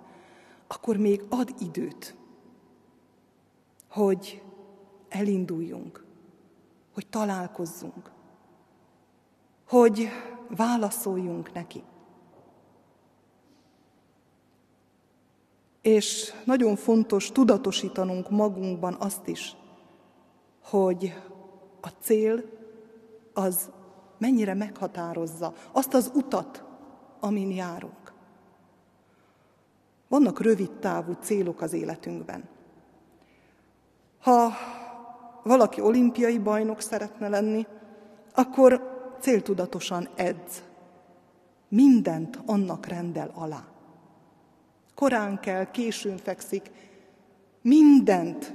akkor 0.66 0.96
még 0.96 1.22
ad 1.28 1.54
időt, 1.58 2.14
hogy 3.88 4.42
elinduljunk, 5.08 6.05
hogy 6.96 7.06
találkozzunk, 7.06 8.10
hogy 9.68 10.08
válaszoljunk 10.48 11.52
neki. 11.52 11.82
És 15.80 16.32
nagyon 16.44 16.76
fontos 16.76 17.32
tudatosítanunk 17.32 18.30
magunkban 18.30 18.96
azt 18.98 19.26
is, 19.26 19.56
hogy 20.62 21.14
a 21.80 21.88
cél 21.88 22.44
az 23.32 23.70
mennyire 24.18 24.54
meghatározza 24.54 25.52
azt 25.72 25.94
az 25.94 26.10
utat, 26.14 26.64
amin 27.20 27.50
járunk. 27.50 28.12
Vannak 30.08 30.40
rövid 30.40 30.70
távú 30.70 31.12
célok 31.12 31.60
az 31.60 31.72
életünkben. 31.72 32.48
Ha 34.20 34.52
valaki 35.46 35.80
olimpiai 35.80 36.38
bajnok 36.38 36.80
szeretne 36.80 37.28
lenni, 37.28 37.66
akkor 38.34 38.94
céltudatosan 39.20 40.08
edz. 40.14 40.62
Mindent 41.68 42.38
annak 42.46 42.86
rendel 42.86 43.30
alá. 43.34 43.64
Korán 44.94 45.40
kell, 45.40 45.70
későn 45.70 46.16
fekszik, 46.16 46.70
mindent, 47.62 48.54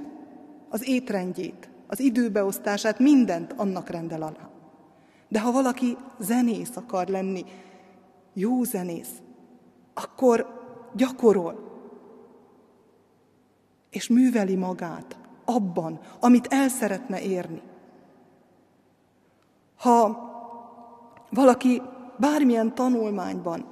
az 0.68 0.88
étrendjét, 0.88 1.70
az 1.86 2.00
időbeosztását, 2.00 2.98
mindent 2.98 3.52
annak 3.56 3.88
rendel 3.88 4.22
alá. 4.22 4.50
De 5.28 5.40
ha 5.40 5.52
valaki 5.52 5.96
zenész 6.18 6.76
akar 6.76 7.08
lenni, 7.08 7.44
jó 8.32 8.62
zenész, 8.62 9.12
akkor 9.94 10.60
gyakorol, 10.94 11.70
és 13.90 14.08
műveli 14.08 14.56
magát 14.56 15.21
abban, 15.44 16.00
amit 16.20 16.46
el 16.50 16.68
szeretne 16.68 17.22
érni. 17.22 17.62
Ha 19.76 20.30
valaki 21.30 21.82
bármilyen 22.16 22.74
tanulmányban, 22.74 23.64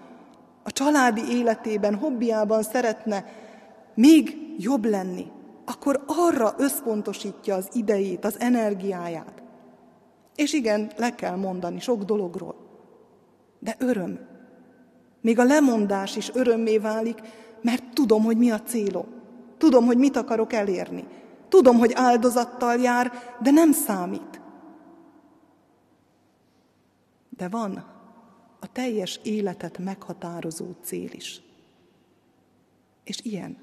a 0.63 0.71
családi 0.71 1.37
életében, 1.37 1.95
hobbiában 1.95 2.63
szeretne 2.63 3.25
még 3.95 4.37
jobb 4.59 4.85
lenni, 4.85 5.27
akkor 5.65 6.05
arra 6.07 6.55
összpontosítja 6.59 7.55
az 7.55 7.69
idejét, 7.73 8.25
az 8.25 8.41
energiáját. 8.41 9.43
És 10.37 10.53
igen, 10.53 10.91
le 10.97 11.15
kell 11.15 11.37
mondani 11.37 11.81
sok 11.81 12.03
dologról. 12.03 12.55
De 13.59 13.75
öröm. 13.79 14.19
Még 15.21 15.39
a 15.39 15.45
lemondás 15.45 16.17
is 16.17 16.31
örömmé 16.35 16.79
válik, 16.79 17.21
mert 17.63 17.85
tudom, 17.93 18.25
hogy 18.25 18.37
mi 18.37 18.51
a 18.51 18.61
célom. 18.61 19.07
Tudom, 19.59 19.87
hogy 19.87 19.99
mit 19.99 20.17
akarok 20.17 20.53
elérni. 20.53 21.05
Tudom, 21.51 21.79
hogy 21.79 21.93
áldozattal 21.95 22.77
jár, 22.77 23.13
de 23.43 23.51
nem 23.51 23.73
számít. 23.73 24.41
De 27.29 27.49
van 27.49 27.85
a 28.61 28.73
teljes 28.73 29.21
életet 29.23 29.79
meghatározó 29.79 30.67
cél 30.83 31.11
is. 31.13 31.43
És 33.05 33.21
ilyen, 33.23 33.57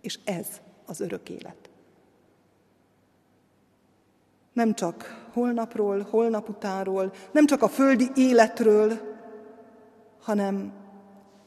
és 0.00 0.18
ez 0.24 0.46
az 0.86 1.00
örök 1.00 1.28
élet. 1.28 1.70
Nem 4.52 4.74
csak 4.74 5.26
holnapról, 5.32 6.06
holnap 6.10 6.48
utáról, 6.48 7.12
nem 7.32 7.46
csak 7.46 7.62
a 7.62 7.68
földi 7.68 8.10
életről, 8.14 9.00
hanem 10.20 10.72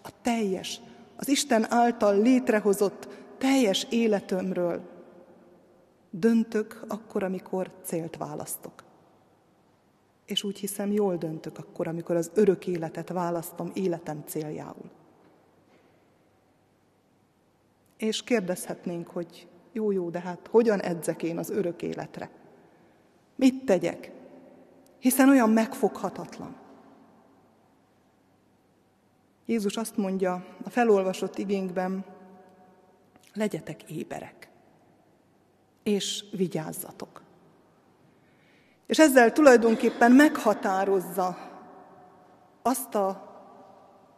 a 0.02 0.10
teljes, 0.22 0.80
az 1.16 1.28
Isten 1.28 1.72
által 1.72 2.22
létrehozott 2.22 3.08
teljes 3.38 3.88
életömről 3.90 4.97
döntök 6.10 6.84
akkor, 6.88 7.24
amikor 7.24 7.72
célt 7.84 8.18
választok. 8.18 8.84
És 10.26 10.44
úgy 10.44 10.60
hiszem, 10.60 10.92
jól 10.92 11.18
döntök 11.18 11.58
akkor, 11.58 11.88
amikor 11.88 12.16
az 12.16 12.32
örök 12.34 12.68
életet 12.68 13.10
választom 13.10 13.72
életem 13.74 14.24
céljául. 14.26 14.90
És 17.98 18.24
kérdezhetnénk, 18.24 19.08
hogy 19.08 19.48
jó-jó, 19.72 20.10
de 20.10 20.20
hát 20.20 20.48
hogyan 20.48 20.80
edzek 20.80 21.24
én 21.24 21.38
az 21.38 21.50
örök 21.50 21.82
életre? 21.82 22.30
Mit 23.36 23.66
tegyek? 23.66 24.12
Hiszen 25.00 25.30
olyan 25.30 25.50
megfoghatatlan. 25.50 26.56
Jézus 29.46 29.78
azt 29.78 29.98
mondja 29.98 30.46
a 30.64 30.70
felolvasott 30.70 31.38
igénkben, 31.38 32.06
legyetek 33.34 33.84
éberek, 33.84 34.47
és 35.88 36.24
vigyázzatok. 36.32 37.22
És 38.86 39.00
ezzel 39.00 39.32
tulajdonképpen 39.32 40.12
meghatározza 40.12 41.38
azt 42.62 42.96
a, 42.96 43.08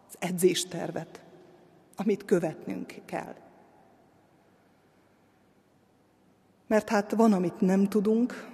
az 0.08 0.16
edzéstervet, 0.20 1.22
amit 1.96 2.26
követnünk 2.26 2.96
kell. 3.06 3.36
Mert 6.68 6.90
hát 6.90 7.12
van, 7.12 7.34
amit 7.34 7.62
nem 7.62 7.88
tudunk, 7.90 8.48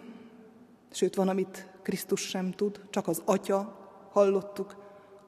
sőt 0.92 1.16
van, 1.16 1.30
amit 1.30 1.68
Krisztus 1.82 2.22
sem 2.22 2.52
tud, 2.52 2.82
csak 2.90 3.08
az 3.08 3.22
Atya, 3.26 3.78
hallottuk, 4.12 4.76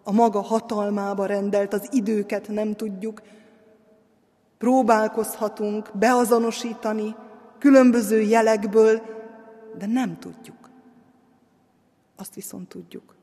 a 0.03 0.11
maga 0.11 0.41
hatalmába 0.41 1.25
rendelt, 1.25 1.73
az 1.73 1.87
időket 1.91 2.47
nem 2.47 2.73
tudjuk, 2.75 3.21
próbálkozhatunk 4.57 5.89
beazonosítani 5.93 7.15
különböző 7.57 8.21
jelekből, 8.21 9.01
de 9.77 9.85
nem 9.85 10.19
tudjuk. 10.19 10.69
Azt 12.15 12.35
viszont 12.35 12.69
tudjuk, 12.69 13.15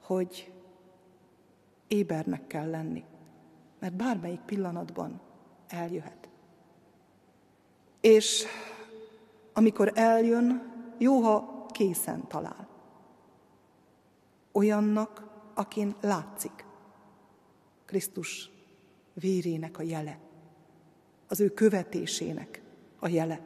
hogy 0.00 0.52
ébernek 1.88 2.46
kell 2.46 2.70
lenni, 2.70 3.04
mert 3.78 3.94
bármelyik 3.94 4.40
pillanatban 4.40 5.20
eljöhet. 5.68 6.28
És 8.00 8.44
amikor 9.52 9.92
eljön, 9.94 10.72
jó, 10.98 11.20
ha 11.20 11.66
készen 11.68 12.28
talál. 12.28 12.68
Olyannak, 14.52 15.24
akin 15.54 15.94
látszik 16.00 16.64
Krisztus 17.84 18.50
vérének 19.14 19.78
a 19.78 19.82
jele, 19.82 20.18
az 21.28 21.40
ő 21.40 21.48
követésének 21.48 22.62
a 22.98 23.08
jele. 23.08 23.40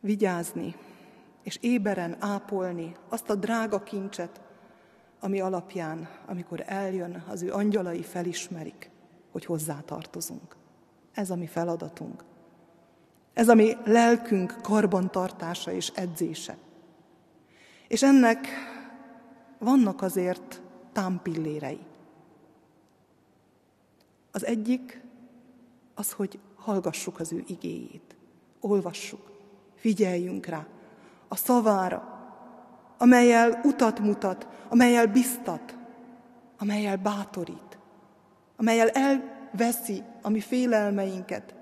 Vigyázni 0.00 0.74
és 1.42 1.58
éberen 1.60 2.16
ápolni 2.20 2.96
azt 3.08 3.30
a 3.30 3.34
drága 3.34 3.82
kincset, 3.82 4.40
ami 5.20 5.40
alapján, 5.40 6.08
amikor 6.26 6.62
eljön, 6.66 7.24
az 7.28 7.42
ő 7.42 7.52
angyalai 7.52 8.02
felismerik, 8.02 8.90
hogy 9.32 9.44
hozzá 9.44 9.80
tartozunk. 9.84 10.56
Ez 11.12 11.30
a 11.30 11.36
mi 11.36 11.46
feladatunk. 11.46 12.24
Ez 13.32 13.48
a 13.48 13.54
mi 13.54 13.76
lelkünk 13.84 14.56
karbantartása 14.62 15.72
és 15.72 15.92
edzése. 15.94 16.56
És 17.88 18.02
ennek 18.02 18.46
vannak 19.58 20.02
azért 20.02 20.62
támpillérei. 20.92 21.80
Az 24.32 24.46
egyik 24.46 25.00
az, 25.94 26.12
hogy 26.12 26.38
hallgassuk 26.54 27.20
az 27.20 27.32
ő 27.32 27.44
igéjét, 27.46 28.16
olvassuk, 28.60 29.30
figyeljünk 29.74 30.46
rá, 30.46 30.66
a 31.28 31.36
szavára, 31.36 32.20
amelyel 32.98 33.60
utat 33.64 33.98
mutat, 33.98 34.46
amelyel 34.68 35.06
biztat, 35.06 35.76
amelyel 36.58 36.96
bátorít, 36.96 37.78
amelyel 38.56 38.88
elveszi 38.88 40.02
a 40.22 40.28
mi 40.28 40.40
félelmeinket, 40.40 41.54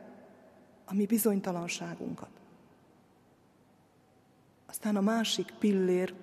a 0.85 0.95
mi 0.95 1.07
bizonytalanságunkat. 1.07 2.31
Aztán 4.69 4.97
a 4.97 5.01
másik 5.01 5.55
pillér, 5.59 6.15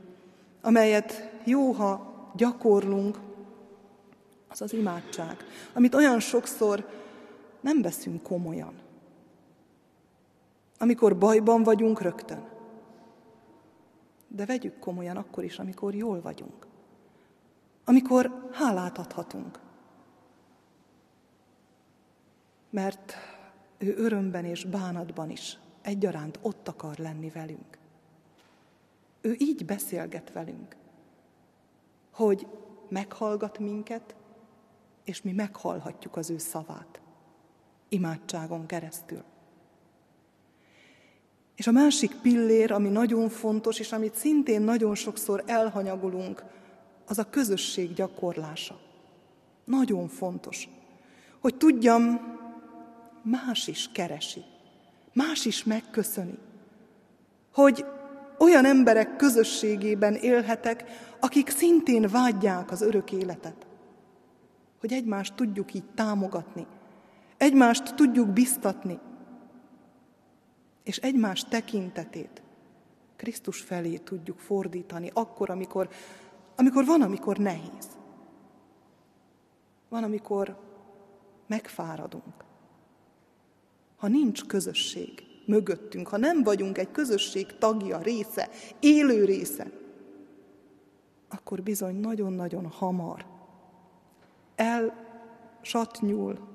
amelyet 0.61 1.29
jó, 1.43 1.71
ha 1.71 2.13
gyakorlunk, 2.35 3.19
az 4.47 4.61
az 4.61 4.73
imádság, 4.73 5.43
amit 5.73 5.95
olyan 5.95 6.19
sokszor 6.19 6.89
nem 7.61 7.81
veszünk 7.81 8.23
komolyan. 8.23 8.73
Amikor 10.77 11.17
bajban 11.17 11.63
vagyunk 11.63 12.01
rögtön. 12.01 12.47
De 14.27 14.45
vegyük 14.45 14.79
komolyan 14.79 15.17
akkor 15.17 15.43
is, 15.43 15.59
amikor 15.59 15.95
jól 15.95 16.21
vagyunk. 16.21 16.67
Amikor 17.85 18.49
hálát 18.51 18.97
adhatunk. 18.97 19.59
Mert 22.69 23.13
ő 23.77 23.95
örömben 23.97 24.45
és 24.45 24.65
bánatban 24.65 25.29
is 25.29 25.57
egyaránt 25.81 26.39
ott 26.41 26.67
akar 26.67 26.97
lenni 26.97 27.29
velünk. 27.29 27.77
Ő 29.21 29.35
így 29.39 29.65
beszélget 29.65 30.31
velünk, 30.31 30.75
hogy 32.11 32.47
meghallgat 32.89 33.59
minket, 33.59 34.15
és 35.07 35.21
mi 35.21 35.31
meghallhatjuk 35.31 36.15
az 36.15 36.29
ő 36.29 36.37
szavát 36.37 37.01
imádságon 37.89 38.65
keresztül. 38.65 39.23
És 41.55 41.67
a 41.67 41.71
másik 41.71 42.15
pillér, 42.21 42.71
ami 42.71 42.89
nagyon 42.89 43.29
fontos, 43.29 43.79
és 43.79 43.91
amit 43.91 44.15
szintén 44.15 44.61
nagyon 44.61 44.95
sokszor 44.95 45.43
elhanyagolunk, 45.45 46.43
az 47.07 47.17
a 47.17 47.29
közösség 47.29 47.93
gyakorlása. 47.93 48.79
Nagyon 49.63 50.07
fontos, 50.07 50.69
hogy 51.39 51.55
tudjam, 51.55 52.19
más 53.21 53.67
is 53.67 53.89
keresi, 53.91 54.43
más 55.13 55.45
is 55.45 55.63
megköszöni, 55.63 56.37
hogy 57.53 57.85
olyan 58.37 58.65
emberek 58.65 59.15
közösségében 59.15 60.15
élhetek, 60.15 60.83
akik 61.19 61.49
szintén 61.49 62.07
vágyják 62.07 62.71
az 62.71 62.81
örök 62.81 63.11
életet. 63.11 63.66
Hogy 64.79 64.93
egymást 64.93 65.35
tudjuk 65.35 65.73
így 65.73 65.89
támogatni, 65.95 66.67
egymást 67.37 67.95
tudjuk 67.95 68.27
biztatni, 68.27 68.99
és 70.83 70.97
egymás 70.97 71.43
tekintetét 71.43 72.41
Krisztus 73.15 73.61
felé 73.61 73.97
tudjuk 73.97 74.39
fordítani, 74.39 75.11
akkor, 75.13 75.49
amikor, 75.49 75.89
amikor 76.55 76.85
van, 76.85 77.01
amikor 77.01 77.37
nehéz. 77.37 77.87
Van, 79.89 80.03
amikor 80.03 80.57
megfáradunk. 81.47 82.45
Ha 83.97 84.07
nincs 84.07 84.45
közösség 84.45 85.23
mögöttünk, 85.45 86.07
ha 86.07 86.17
nem 86.17 86.43
vagyunk 86.43 86.77
egy 86.77 86.91
közösség 86.91 87.57
tagja, 87.57 87.97
része, 87.97 88.49
élő 88.79 89.25
része, 89.25 89.71
akkor 91.29 91.61
bizony 91.61 91.95
nagyon-nagyon 91.95 92.65
hamar 92.65 93.25
elsatnyul 94.57 96.47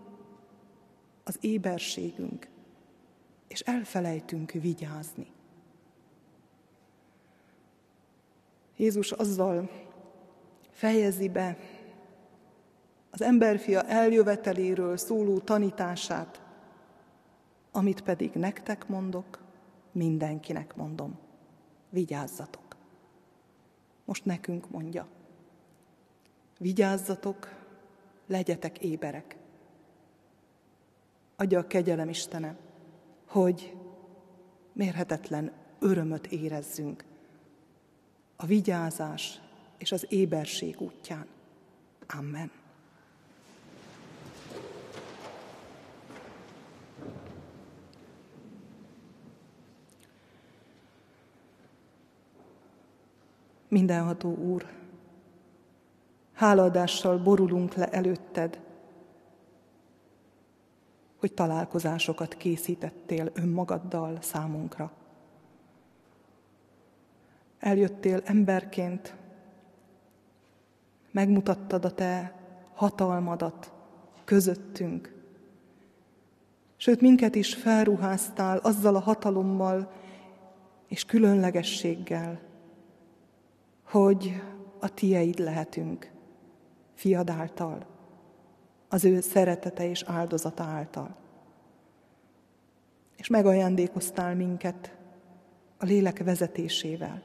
az 1.24 1.38
éberségünk, 1.40 2.48
és 3.48 3.60
elfelejtünk 3.60 4.50
vigyázni. 4.50 5.26
Jézus 8.76 9.12
azzal 9.12 9.70
fejezi 10.70 11.28
be 11.28 11.56
az 13.10 13.22
emberfia 13.22 13.82
eljöveteléről 13.82 14.96
szóló 14.96 15.38
tanítását, 15.38 16.42
amit 17.70 18.02
pedig 18.02 18.32
nektek 18.32 18.88
mondok, 18.88 19.42
mindenkinek 19.92 20.76
mondom. 20.76 21.18
Vigyázzatok. 21.90 22.76
Most 24.04 24.24
nekünk 24.24 24.70
mondja. 24.70 25.06
Vigyázzatok, 26.58 27.61
legyetek 28.32 28.78
éberek. 28.78 29.36
Adja 31.36 31.58
a 31.58 31.66
kegyelem 31.66 32.08
Istene, 32.08 32.56
hogy 33.26 33.76
mérhetetlen 34.72 35.52
örömöt 35.78 36.26
érezzünk 36.26 37.04
a 38.36 38.46
vigyázás 38.46 39.40
és 39.78 39.92
az 39.92 40.06
éberség 40.08 40.80
útján. 40.80 41.26
Amen. 42.06 42.50
Mindenható 53.68 54.36
Úr, 54.36 54.81
hálaadással 56.42 57.18
borulunk 57.18 57.74
le 57.74 57.88
előtted, 57.88 58.60
hogy 61.16 61.32
találkozásokat 61.32 62.34
készítettél 62.34 63.30
önmagaddal 63.34 64.18
számunkra. 64.20 64.92
Eljöttél 67.58 68.22
emberként, 68.24 69.14
megmutattad 71.10 71.84
a 71.84 71.94
te 71.94 72.34
hatalmadat 72.74 73.72
közöttünk, 74.24 75.14
sőt 76.76 77.00
minket 77.00 77.34
is 77.34 77.54
felruháztál 77.54 78.58
azzal 78.58 78.96
a 78.96 79.00
hatalommal 79.00 79.92
és 80.88 81.04
különlegességgel, 81.04 82.40
hogy 83.82 84.42
a 84.80 84.88
tieid 84.94 85.38
lehetünk, 85.38 86.11
fiad 87.02 87.30
által, 87.30 87.86
az 88.88 89.04
ő 89.04 89.20
szeretete 89.20 89.88
és 89.88 90.02
áldozata 90.02 90.62
által. 90.62 91.16
És 93.16 93.28
megajándékoztál 93.28 94.34
minket 94.34 94.96
a 95.78 95.84
lélek 95.84 96.24
vezetésével. 96.24 97.22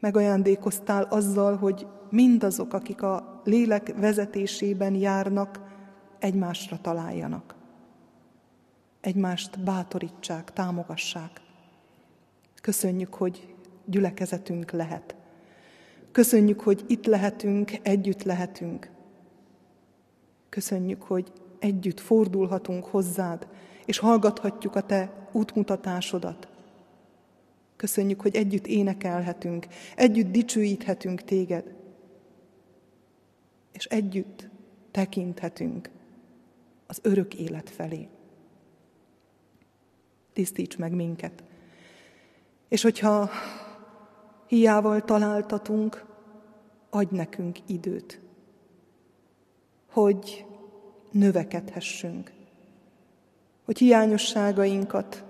Megajándékoztál 0.00 1.02
azzal, 1.02 1.56
hogy 1.56 1.86
mindazok, 2.10 2.72
akik 2.72 3.02
a 3.02 3.40
lélek 3.44 3.94
vezetésében 3.96 4.94
járnak, 4.94 5.60
egymásra 6.18 6.80
találjanak. 6.80 7.54
Egymást 9.00 9.60
bátorítsák, 9.60 10.52
támogassák. 10.52 11.40
Köszönjük, 12.62 13.14
hogy 13.14 13.54
gyülekezetünk 13.84 14.70
lehet. 14.70 15.20
Köszönjük, 16.12 16.60
hogy 16.60 16.84
itt 16.86 17.06
lehetünk, 17.06 17.72
együtt 17.82 18.22
lehetünk. 18.22 18.90
Köszönjük, 20.48 21.02
hogy 21.02 21.32
együtt 21.58 22.00
fordulhatunk 22.00 22.84
hozzád, 22.84 23.48
és 23.84 23.98
hallgathatjuk 23.98 24.76
a 24.76 24.80
te 24.80 25.28
útmutatásodat. 25.32 26.48
Köszönjük, 27.76 28.20
hogy 28.20 28.36
együtt 28.36 28.66
énekelhetünk, 28.66 29.66
együtt 29.96 30.30
dicsőíthetünk 30.30 31.22
téged, 31.22 31.74
és 33.72 33.84
együtt 33.84 34.48
tekinthetünk 34.90 35.90
az 36.86 36.98
örök 37.02 37.34
élet 37.34 37.70
felé. 37.70 38.08
Tisztíts 40.32 40.78
meg 40.78 40.92
minket, 40.92 41.42
és 42.68 42.82
hogyha 42.82 43.30
hiával 44.52 45.00
találtatunk, 45.00 46.04
adj 46.90 47.16
nekünk 47.16 47.58
időt, 47.66 48.20
hogy 49.90 50.46
növekedhessünk, 51.10 52.32
hogy 53.64 53.78
hiányosságainkat 53.78 55.24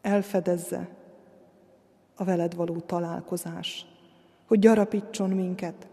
elfedezze 0.00 0.88
a 2.16 2.24
veled 2.24 2.54
való 2.54 2.80
találkozás, 2.80 3.86
hogy 4.46 4.58
gyarapítson 4.58 5.30
minket, 5.30 5.88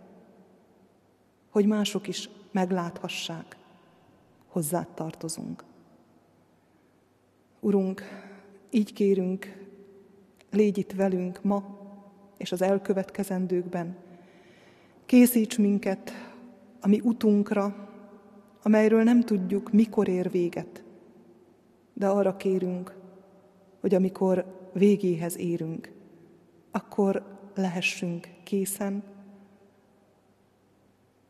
hogy 1.50 1.66
mások 1.66 2.08
is 2.08 2.30
megláthassák, 2.52 3.58
hozzád 4.48 4.88
tartozunk. 4.88 5.64
Urunk, 7.60 8.02
így 8.70 8.94
kérünk 8.94 9.60
Légy 10.52 10.78
itt 10.78 10.92
velünk 10.92 11.44
ma 11.44 11.79
és 12.40 12.52
az 12.52 12.62
elkövetkezendőkben. 12.62 13.96
Készíts 15.06 15.58
minket 15.58 16.12
a 16.82 16.88
mi 16.88 17.00
utunkra, 17.04 17.90
amelyről 18.64 19.04
nem 19.04 19.22
tudjuk, 19.22 19.72
mikor 19.72 20.08
ér 20.08 20.32
véget, 20.32 20.84
de 21.94 22.08
arra 22.08 22.36
kérünk, 22.36 22.96
hogy 23.80 23.96
amikor 23.96 24.70
végéhez 24.74 25.38
érünk, 25.38 25.92
akkor 26.72 27.38
lehessünk 27.56 28.28
készen, 28.44 29.04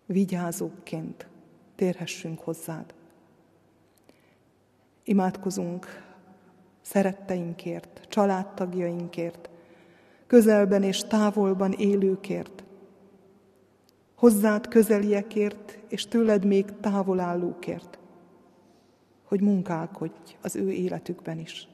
vigyázóként 0.06 1.28
térhessünk 1.76 2.40
hozzád. 2.40 2.94
Imádkozunk 5.04 5.86
szeretteinkért, 6.82 8.06
családtagjainkért, 8.08 9.49
közelben 10.30 10.84
és 10.84 11.00
távolban 11.00 11.72
élőkért, 11.72 12.64
hozzád 14.16 14.68
közeliekért 14.68 15.80
és 15.88 16.06
tőled 16.06 16.46
még 16.46 16.66
távol 16.80 17.20
állókért, 17.20 18.00
hogy 19.24 19.42
munkálkodj 19.42 20.36
az 20.42 20.56
ő 20.56 20.72
életükben 20.72 21.40
is. 21.40 21.68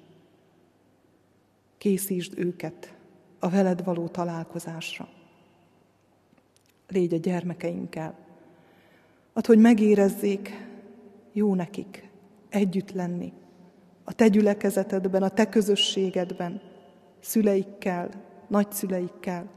Készítsd 1.78 2.39
őket 2.39 2.93
a 3.39 3.49
veled 3.49 3.84
való 3.84 4.08
találkozásra. 4.08 5.08
Légy 6.88 7.14
a 7.14 7.18
gyermekeinkkel. 7.18 8.18
Add, 9.34 9.45
hogy 9.45 9.60
megérezzék, 9.60 10.68
jó 11.32 11.56
nekik 11.56 12.10
együtt 12.49 12.91
lenni, 12.91 13.34
a 14.03 14.14
te 14.14 14.28
gyülekezetedben, 14.28 15.24
a 15.24 15.30
te 15.30 15.49
közösségedben, 15.49 16.62
szüleikkel, 17.20 18.10
nagyszüleikkel. 18.48 19.50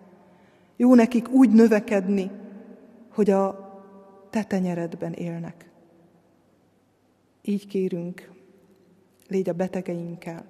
Jó 0.76 0.94
nekik 0.94 1.28
úgy 1.28 1.50
növekedni, 1.50 2.30
hogy 3.08 3.30
a 3.30 3.68
te 4.30 4.44
tenyeredben 4.44 5.12
élnek. 5.12 5.70
Így 7.42 7.66
kérünk, 7.66 8.30
légy 9.28 9.48
a 9.48 9.52
betegeinkkel, 9.52 10.44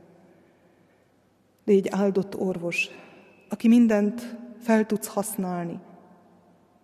légy 1.64 1.88
áldott 1.90 2.38
orvos, 2.38 2.88
aki 3.48 3.68
mindent 3.68 4.36
fel 4.58 4.86
tudsz 4.86 5.06
használni 5.06 5.80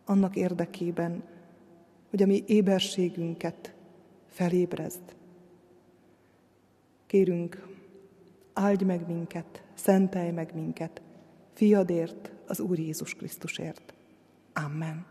annak 0.04 0.36
érdekében, 0.36 1.22
hogy 2.10 2.22
a 2.22 2.26
mi 2.26 2.44
éberségünket 2.46 3.74
felébrezd. 4.26 5.16
Kérünk, 7.06 7.66
áldj 8.52 8.84
meg 8.84 9.06
minket, 9.06 9.62
szentelj 9.74 10.30
meg 10.30 10.54
minket, 10.54 11.02
fiadért, 11.54 12.32
az 12.46 12.60
Úr 12.60 12.78
Jézus 12.78 13.14
Krisztusért. 13.14 13.94
Amen. 14.52 15.06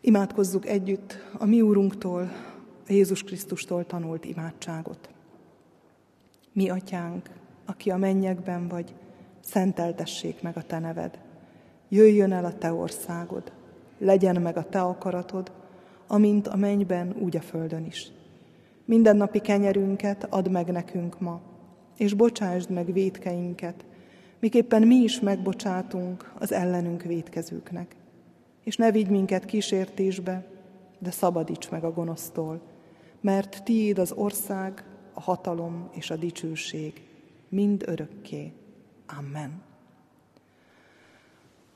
Imádkozzuk 0.00 0.66
együtt 0.66 1.18
a 1.38 1.44
mi 1.44 1.60
Úrunktól, 1.60 2.22
a 2.88 2.92
Jézus 2.92 3.22
Krisztustól 3.22 3.86
tanult 3.86 4.24
imádságot. 4.24 5.08
Mi, 6.52 6.68
Atyánk, 6.68 7.30
aki 7.64 7.90
a 7.90 7.96
mennyekben 7.96 8.68
vagy, 8.68 8.94
szenteltessék 9.40 10.42
meg 10.42 10.56
a 10.56 10.62
Te 10.62 10.78
neved. 10.78 11.18
Jöjjön 11.88 12.32
el 12.32 12.44
a 12.44 12.58
Te 12.58 12.72
országod, 12.72 13.52
legyen 13.98 14.42
meg 14.42 14.56
a 14.56 14.68
Te 14.68 14.80
akaratod, 14.80 15.52
amint 16.06 16.46
a 16.46 16.56
mennyben, 16.56 17.16
úgy 17.18 17.36
a 17.36 17.40
földön 17.40 17.84
is. 17.84 18.12
Mindennapi 18.84 19.40
kenyerünket 19.40 20.24
add 20.24 20.50
meg 20.50 20.70
nekünk 20.72 21.20
ma, 21.20 21.40
és 21.96 22.14
bocsásd 22.14 22.70
meg 22.70 22.92
védkeinket, 22.92 23.84
miképpen 24.38 24.82
mi 24.82 24.94
is 24.94 25.20
megbocsátunk 25.20 26.32
az 26.38 26.52
ellenünk 26.52 27.02
védkezőknek. 27.02 27.96
És 28.64 28.76
ne 28.76 28.90
vigy 28.90 29.08
minket 29.08 29.44
kísértésbe, 29.44 30.46
de 30.98 31.10
szabadíts 31.10 31.70
meg 31.70 31.84
a 31.84 31.92
gonosztól, 31.92 32.60
mert 33.20 33.62
tiéd 33.64 33.98
az 33.98 34.12
ország, 34.12 34.84
a 35.12 35.20
hatalom 35.20 35.88
és 35.92 36.10
a 36.10 36.16
dicsőség, 36.16 37.02
mind 37.48 37.82
örökké. 37.86 38.52
Amen. 39.18 39.62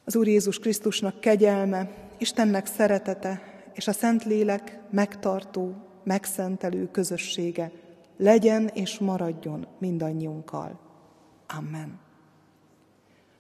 Az 0.04 0.16
Úr 0.16 0.26
Jézus 0.26 0.58
Krisztusnak 0.58 1.20
kegyelme, 1.20 1.90
Istennek 2.18 2.66
szeretete 2.66 3.42
és 3.72 3.88
a 3.88 3.92
Szentlélek 3.92 4.80
megtartó, 4.90 5.74
megszentelő 6.02 6.90
közössége 6.90 7.70
legyen 8.18 8.70
és 8.74 8.98
maradjon 8.98 9.66
mindannyiunkkal. 9.78 10.78
Amen. 11.46 11.98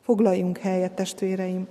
Foglaljunk 0.00 0.58
helyet, 0.58 0.92
testvéreim! 0.92 1.68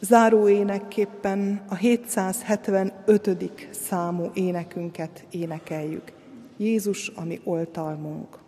Záró 0.00 0.48
énekképpen 0.48 1.64
a 1.68 1.74
775. 1.74 3.68
számú 3.70 4.30
énekünket 4.34 5.26
énekeljük. 5.30 6.12
Jézus, 6.56 7.08
ami 7.08 7.40
oltalmunk. 7.44 8.38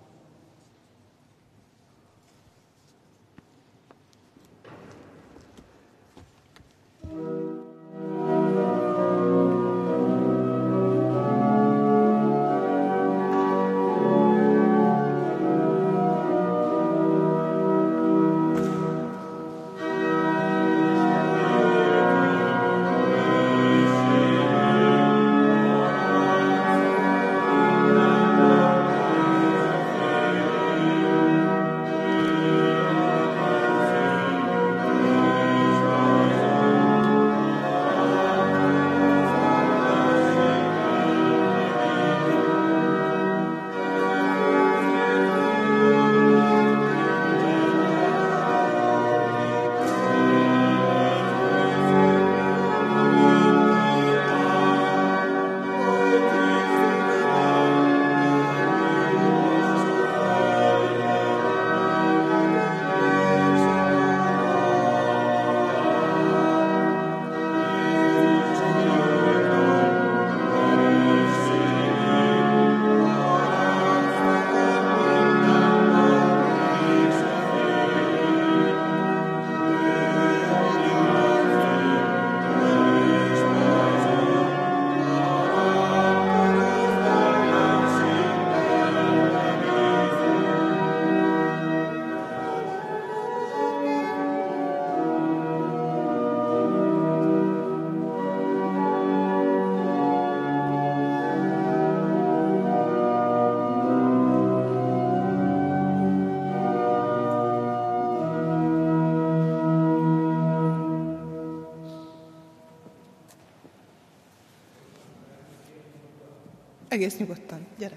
Egész 116.92 117.16
nyugodtan, 117.16 117.66
gyere. 117.78 117.96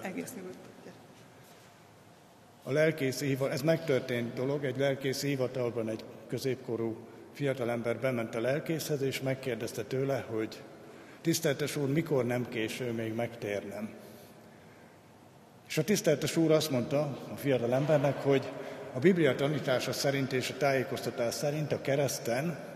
Egész 0.00 0.32
nyugodtan, 0.36 0.70
gyere. 0.84 0.96
A 2.62 2.72
lelkész 2.72 3.20
hivatal, 3.20 3.52
ez 3.52 3.62
megtörtént 3.62 4.34
dolog, 4.34 4.64
egy 4.64 4.78
lelkész 4.78 5.22
hivatalban 5.22 5.88
egy 5.88 6.04
középkorú 6.26 6.96
fiatalember 7.32 7.98
bement 7.98 8.34
a 8.34 8.40
lelkészhez, 8.40 9.02
és 9.02 9.20
megkérdezte 9.20 9.84
tőle, 9.84 10.24
hogy 10.28 10.62
tiszteltes 11.20 11.76
úr, 11.76 11.88
mikor 11.88 12.26
nem 12.26 12.48
késő 12.48 12.92
még 12.92 13.14
megtérnem? 13.14 13.90
És 15.68 15.78
a 15.78 15.84
tiszteltes 15.84 16.36
úr 16.36 16.50
azt 16.50 16.70
mondta 16.70 17.00
a 17.32 17.36
fiatalembernek, 17.36 18.16
hogy 18.16 18.52
a 18.92 18.98
Biblia 18.98 19.34
tanítása 19.34 19.92
szerint 19.92 20.32
és 20.32 20.50
a 20.50 20.56
tájékoztatás 20.56 21.34
szerint 21.34 21.72
a 21.72 21.80
kereszten 21.80 22.70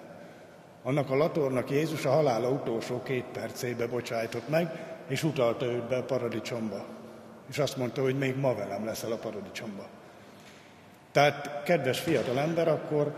annak 0.86 1.10
a 1.10 1.16
latornak 1.16 1.70
Jézus 1.70 2.04
a 2.04 2.10
halála 2.10 2.48
utolsó 2.48 3.02
két 3.02 3.24
percébe 3.32 3.86
bocsájtott 3.86 4.48
meg, 4.48 4.70
és 5.08 5.22
utalta 5.22 5.64
őt 5.64 5.88
be 5.88 5.96
a 5.96 6.02
paradicsomba. 6.02 6.84
És 7.50 7.58
azt 7.58 7.76
mondta, 7.76 8.02
hogy 8.02 8.18
még 8.18 8.36
ma 8.36 8.54
velem 8.54 8.84
leszel 8.84 9.12
a 9.12 9.16
paradicsomba. 9.16 9.86
Tehát, 11.12 11.62
kedves 11.64 12.00
fiatal 12.00 12.38
ember, 12.38 12.68
akkor 12.68 13.14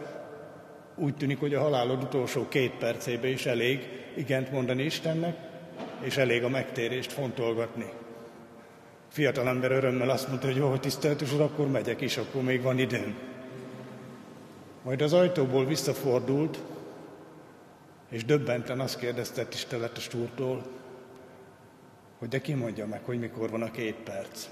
úgy 0.94 1.14
tűnik, 1.14 1.40
hogy 1.40 1.54
a 1.54 1.60
halálod 1.60 2.02
utolsó 2.02 2.48
két 2.48 2.72
percébe 2.72 3.28
is 3.28 3.46
elég 3.46 3.88
igent 4.16 4.50
mondani 4.50 4.82
Istennek, 4.82 5.36
és 6.00 6.16
elég 6.16 6.44
a 6.44 6.48
megtérést 6.48 7.12
fontolgatni. 7.12 7.90
Fiatal 9.08 9.48
ember 9.48 9.70
örömmel 9.70 10.10
azt 10.10 10.28
mondta, 10.28 10.46
hogy 10.46 10.56
jó, 10.56 10.76
tisztelt 10.76 11.32
Úr, 11.34 11.40
akkor 11.40 11.68
megyek 11.68 12.00
is, 12.00 12.16
akkor 12.16 12.42
még 12.42 12.62
van 12.62 12.78
időm. 12.78 13.18
Majd 14.82 15.02
az 15.02 15.12
ajtóból 15.12 15.64
visszafordult, 15.64 16.58
és 18.08 18.24
döbbenten 18.24 18.80
azt 18.80 18.98
kérdezte 18.98 19.44
tiszteletes 19.44 20.14
úrtól, 20.14 20.66
hogy 22.18 22.28
de 22.28 22.40
ki 22.40 22.54
mondja 22.54 22.86
meg, 22.86 23.00
hogy 23.04 23.18
mikor 23.18 23.50
van 23.50 23.62
a 23.62 23.70
két 23.70 23.94
perc. 23.94 24.48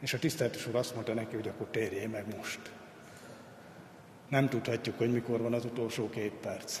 És 0.00 0.14
a 0.14 0.18
tiszteletes 0.18 0.66
úr 0.66 0.74
azt 0.74 0.94
mondta 0.94 1.14
neki, 1.14 1.34
hogy 1.34 1.48
akkor 1.48 1.66
térjél 1.66 2.08
meg 2.08 2.36
most. 2.36 2.60
Nem 4.28 4.48
tudhatjuk, 4.48 4.98
hogy 4.98 5.12
mikor 5.12 5.40
van 5.40 5.52
az 5.52 5.64
utolsó 5.64 6.10
két 6.10 6.32
perc. 6.32 6.80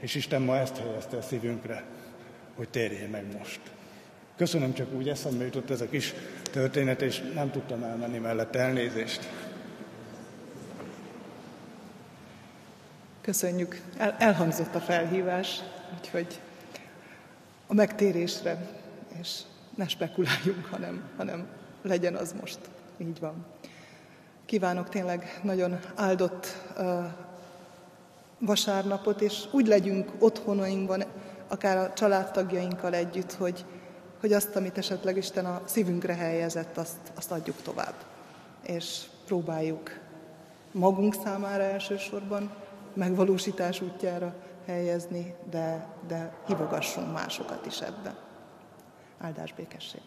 És 0.00 0.14
Isten 0.14 0.42
ma 0.42 0.56
ezt 0.56 0.76
helyezte 0.76 1.16
a 1.16 1.22
szívünkre, 1.22 1.84
hogy 2.54 2.68
térjél 2.68 3.08
meg 3.08 3.36
most. 3.38 3.60
Köszönöm, 4.36 4.74
csak 4.74 4.92
úgy 4.92 5.08
eszembe 5.08 5.44
jutott 5.44 5.70
ez 5.70 5.80
a 5.80 5.88
kis 5.88 6.14
történet, 6.50 7.02
és 7.02 7.22
nem 7.34 7.50
tudtam 7.50 7.82
elmenni 7.82 8.18
mellett 8.18 8.54
elnézést. 8.54 9.28
Köszönjük. 13.28 13.80
El, 13.96 14.16
elhangzott 14.18 14.74
a 14.74 14.80
felhívás, 14.80 15.62
úgyhogy 15.98 16.40
a 17.66 17.74
megtérésre, 17.74 18.68
és 19.20 19.40
ne 19.74 19.88
spekuláljunk, 19.88 20.66
hanem, 20.70 21.02
hanem 21.16 21.46
legyen 21.82 22.14
az 22.14 22.34
most. 22.40 22.58
Így 22.98 23.20
van. 23.20 23.44
Kívánok 24.44 24.88
tényleg 24.88 25.40
nagyon 25.42 25.78
áldott 25.94 26.46
uh, 26.78 27.04
vasárnapot, 28.38 29.20
és 29.20 29.44
úgy 29.50 29.66
legyünk 29.66 30.10
otthonainkban, 30.18 31.04
akár 31.48 31.76
a 31.76 31.92
családtagjainkkal 31.92 32.94
együtt, 32.94 33.32
hogy, 33.32 33.64
hogy 34.20 34.32
azt, 34.32 34.56
amit 34.56 34.78
esetleg 34.78 35.16
Isten 35.16 35.46
a 35.46 35.62
szívünkre 35.64 36.14
helyezett, 36.14 36.76
azt, 36.76 37.12
azt 37.14 37.30
adjuk 37.30 37.62
tovább. 37.62 37.94
És 38.62 39.02
próbáljuk 39.26 39.98
magunk 40.72 41.14
számára 41.24 41.62
elsősorban, 41.62 42.50
megvalósítás 42.98 43.80
útjára 43.80 44.34
helyezni, 44.66 45.34
de, 45.50 45.86
de 46.06 46.32
hívogassunk 46.46 47.12
másokat 47.12 47.66
is 47.66 47.80
ebbe. 47.80 48.14
Áldás 49.18 49.52
békesség! 49.52 50.00